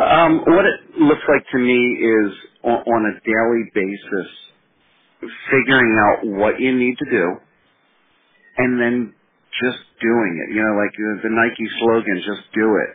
Um, 0.00 0.40
what 0.46 0.66
it 0.66 0.80
looks 1.00 1.22
like 1.28 1.46
to 1.52 1.58
me 1.58 1.76
is 1.76 2.32
on, 2.64 2.78
on 2.82 3.06
a 3.06 3.20
daily 3.24 3.70
basis, 3.74 4.30
figuring 5.50 5.96
out 6.06 6.26
what 6.26 6.60
you 6.60 6.76
need 6.76 6.96
to 6.98 7.10
do, 7.10 7.36
and 8.58 8.80
then 8.80 9.14
just 9.62 9.78
doing 10.02 10.46
it. 10.48 10.54
You 10.54 10.62
know, 10.62 10.76
like 10.80 10.92
the, 10.96 11.20
the 11.24 11.30
Nike 11.30 11.68
slogan, 11.80 12.22
"Just 12.26 12.52
do 12.54 12.76
it," 12.76 12.90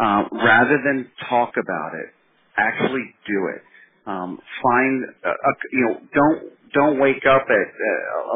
uh, 0.00 0.24
rather 0.44 0.78
than 0.84 1.10
talk 1.28 1.54
about 1.58 1.94
it. 1.94 2.14
Actually, 2.56 3.14
do 3.26 3.48
it. 3.56 3.62
Um, 4.06 4.38
find 4.62 5.04
a, 5.24 5.30
a, 5.30 5.52
you 5.72 5.80
know, 5.86 6.00
don't 6.14 6.52
don't 6.74 7.00
wake 7.00 7.26
up 7.26 7.46
at 7.48 7.68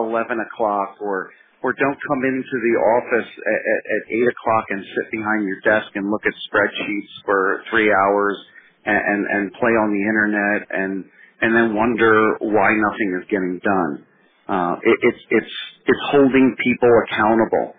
uh, 0.00 0.02
eleven 0.04 0.40
o'clock 0.40 0.96
or 1.00 1.30
or 1.62 1.72
don't 1.74 1.98
come 2.08 2.24
into 2.24 2.56
the 2.62 2.74
office 2.98 3.30
at, 3.30 3.60
at, 3.74 3.82
eight 4.12 4.28
o'clock 4.28 4.66
and 4.70 4.84
sit 4.84 5.10
behind 5.12 5.46
your 5.46 5.60
desk 5.62 5.90
and 5.96 6.10
look 6.10 6.22
at 6.26 6.34
spreadsheets 6.50 7.12
for 7.24 7.64
three 7.70 7.92
hours 7.92 8.38
and, 8.86 8.96
and, 8.98 9.26
and 9.26 9.52
play 9.54 9.72
on 9.72 9.90
the 9.92 10.02
internet 10.02 10.68
and 10.70 11.04
and 11.42 11.54
then 11.54 11.74
wonder 11.74 12.36
why 12.40 12.70
nothing 12.72 13.18
is 13.20 13.26
getting 13.30 13.60
done. 13.64 14.06
Uh, 14.48 14.76
it, 14.82 14.98
it's 15.02 15.22
it's 15.30 15.54
it's 15.86 16.00
holding 16.10 16.56
people 16.62 16.90
accountable. 17.08 17.74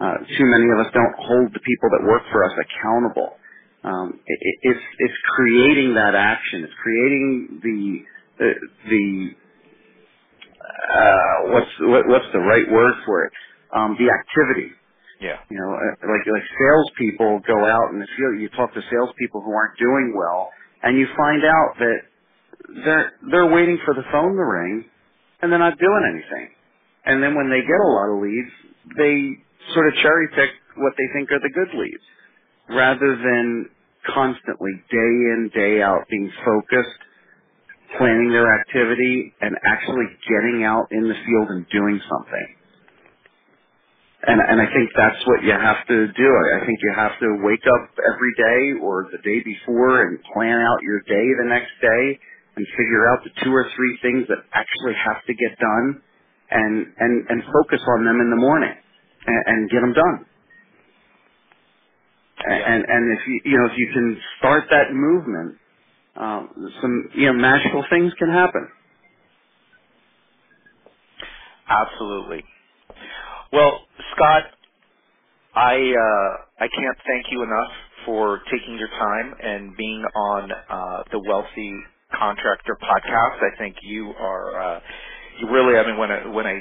Uh, 0.00 0.18
too 0.38 0.46
many 0.46 0.66
of 0.72 0.86
us 0.86 0.92
don't 0.94 1.16
hold 1.18 1.52
the 1.54 1.60
people 1.60 1.88
that 1.90 2.06
work 2.06 2.22
for 2.32 2.44
us 2.44 2.52
accountable. 2.58 3.36
Um, 3.84 4.20
it, 4.26 4.38
it's 4.62 4.84
it's 4.98 5.14
creating 5.36 5.94
that 5.94 6.14
action. 6.14 6.64
It's 6.64 6.74
creating 6.82 7.60
the 7.62 8.04
the, 8.38 8.52
the 8.90 9.47
uh, 10.60 11.52
what's 11.52 11.72
what, 11.80 12.08
what's 12.08 12.26
the 12.32 12.40
right 12.40 12.70
word 12.70 12.94
for 13.06 13.24
it? 13.26 13.32
Um, 13.74 13.96
the 13.98 14.10
activity. 14.12 14.72
Yeah. 15.20 15.38
You 15.50 15.58
know, 15.58 15.72
uh, 15.74 16.08
like 16.08 16.26
like 16.26 16.46
salespeople 16.58 17.40
go 17.46 17.66
out 17.66 17.92
in 17.92 18.00
the 18.00 18.08
field. 18.16 18.40
You 18.40 18.48
talk 18.50 18.74
to 18.74 18.82
salespeople 18.90 19.42
who 19.42 19.52
aren't 19.52 19.78
doing 19.78 20.14
well, 20.16 20.50
and 20.82 20.98
you 20.98 21.06
find 21.16 21.44
out 21.44 21.74
that 21.80 21.98
they're 22.84 23.12
they're 23.30 23.46
waiting 23.52 23.78
for 23.84 23.94
the 23.94 24.04
phone 24.12 24.36
to 24.36 24.44
ring, 24.44 24.84
and 25.42 25.52
they're 25.52 25.58
not 25.58 25.78
doing 25.78 26.04
anything. 26.12 26.50
And 27.06 27.22
then 27.22 27.34
when 27.36 27.50
they 27.50 27.60
get 27.62 27.80
a 27.84 27.88
lot 27.88 28.10
of 28.14 28.22
leads, 28.22 28.52
they 28.96 29.74
sort 29.74 29.88
of 29.88 29.94
cherry 30.02 30.28
pick 30.36 30.50
what 30.76 30.94
they 30.98 31.06
think 31.14 31.32
are 31.32 31.40
the 31.40 31.50
good 31.54 31.78
leads, 31.78 32.04
rather 32.70 33.16
than 33.16 33.70
constantly 34.06 34.72
day 34.90 35.14
in 35.34 35.50
day 35.54 35.82
out 35.82 36.06
being 36.10 36.32
focused 36.44 36.98
planning 37.98 38.30
their 38.30 38.48
activity 38.60 39.34
and 39.40 39.56
actually 39.66 40.06
getting 40.28 40.64
out 40.64 40.88
in 40.92 41.08
the 41.08 41.14
field 41.26 41.48
and 41.50 41.66
doing 41.70 42.00
something. 42.10 42.46
And, 44.26 44.40
and 44.42 44.60
I 44.60 44.66
think 44.74 44.90
that's 44.96 45.22
what 45.26 45.44
you 45.44 45.52
have 45.56 45.86
to 45.88 45.98
do. 46.12 46.28
I 46.60 46.66
think 46.66 46.78
you 46.84 46.92
have 46.96 47.16
to 47.20 47.40
wake 47.40 47.64
up 47.64 47.88
every 48.04 48.34
day 48.36 48.80
or 48.84 49.08
the 49.12 49.18
day 49.24 49.40
before 49.44 50.04
and 50.08 50.18
plan 50.34 50.60
out 50.60 50.82
your 50.84 51.00
day 51.08 51.26
the 51.40 51.48
next 51.48 51.72
day 51.80 52.20
and 52.56 52.66
figure 52.76 53.08
out 53.12 53.24
the 53.24 53.32
two 53.44 53.54
or 53.54 53.64
three 53.76 53.98
things 54.02 54.28
that 54.28 54.44
actually 54.52 54.94
have 55.00 55.24
to 55.26 55.34
get 55.34 55.56
done 55.58 56.02
and, 56.52 56.86
and, 57.00 57.14
and 57.30 57.42
focus 57.48 57.80
on 57.96 58.04
them 58.04 58.20
in 58.20 58.30
the 58.30 58.36
morning 58.42 58.76
and, 59.26 59.42
and 59.46 59.70
get 59.70 59.80
them 59.80 59.94
done. 59.94 60.26
And, 62.46 62.84
and 62.88 63.04
if 63.18 63.20
you, 63.28 63.40
you 63.52 63.58
know, 63.58 63.66
if 63.66 63.78
you 63.78 63.88
can 63.92 64.18
start 64.38 64.64
that 64.70 64.92
movement, 64.92 65.56
um, 66.18 66.72
some 66.82 67.10
you 67.14 67.26
know 67.28 67.34
magical 67.34 67.84
things 67.90 68.12
can 68.18 68.30
happen. 68.30 68.68
Absolutely. 71.68 72.44
Well, 73.52 73.80
Scott, 74.16 74.44
I 75.54 75.74
uh, 75.76 76.64
I 76.64 76.68
can't 76.68 76.98
thank 77.06 77.26
you 77.32 77.42
enough 77.42 77.72
for 78.06 78.40
taking 78.52 78.78
your 78.78 78.88
time 78.88 79.34
and 79.42 79.76
being 79.76 80.04
on 80.16 80.52
uh, 80.52 81.02
the 81.12 81.20
Wealthy 81.20 81.74
Contractor 82.18 82.78
podcast. 82.82 83.42
I 83.42 83.58
think 83.58 83.76
you 83.82 84.10
are 84.20 84.62
uh, 84.76 84.80
you 85.40 85.50
really. 85.50 85.78
I 85.78 85.86
mean, 85.86 85.98
when 85.98 86.12
I 86.12 86.28
when 86.28 86.46
I 86.46 86.60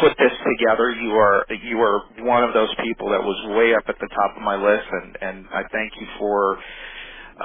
put 0.00 0.16
this 0.18 0.32
together, 0.58 0.90
you 0.90 1.12
are 1.12 1.46
you 1.64 1.78
are 1.80 2.02
one 2.24 2.44
of 2.44 2.54
those 2.54 2.74
people 2.82 3.10
that 3.10 3.22
was 3.22 3.56
way 3.58 3.74
up 3.74 3.84
at 3.88 3.96
the 4.00 4.08
top 4.08 4.36
of 4.36 4.42
my 4.42 4.56
list, 4.56 4.86
and 4.90 5.18
and 5.22 5.46
I 5.52 5.62
thank 5.72 5.92
you 6.00 6.06
for. 6.18 6.58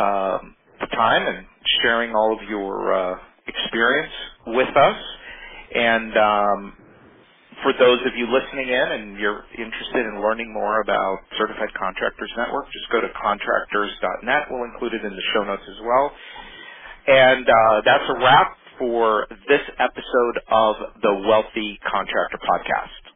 Um, 0.01 0.55
the 0.79 0.87
time 0.87 1.27
and 1.27 1.45
sharing 1.83 2.15
all 2.15 2.33
of 2.33 2.47
your 2.49 2.93
uh, 2.93 3.17
experience 3.47 4.13
with 4.47 4.75
us. 4.75 4.97
And 5.75 6.17
um, 6.17 6.73
for 7.63 7.73
those 7.77 7.99
of 8.05 8.15
you 8.15 8.27
listening 8.31 8.69
in 8.69 8.87
and 8.91 9.19
you're 9.19 9.43
interested 9.57 10.05
in 10.05 10.21
learning 10.21 10.53
more 10.53 10.81
about 10.81 11.19
Certified 11.37 11.73
Contractors 11.77 12.31
Network, 12.37 12.65
just 12.71 12.89
go 12.91 13.01
to 13.01 13.09
contractors.net. 13.21 14.47
We'll 14.49 14.65
include 14.65 14.93
it 14.93 15.05
in 15.05 15.11
the 15.11 15.25
show 15.33 15.43
notes 15.43 15.63
as 15.67 15.79
well. 15.83 16.11
And 17.07 17.47
uh, 17.49 17.81
that's 17.85 18.05
a 18.09 18.15
wrap 18.19 18.57
for 18.77 19.27
this 19.49 19.61
episode 19.77 20.39
of 20.49 20.75
the 21.01 21.13
Wealthy 21.27 21.79
Contractor 21.83 22.39
Podcast. 22.39 23.08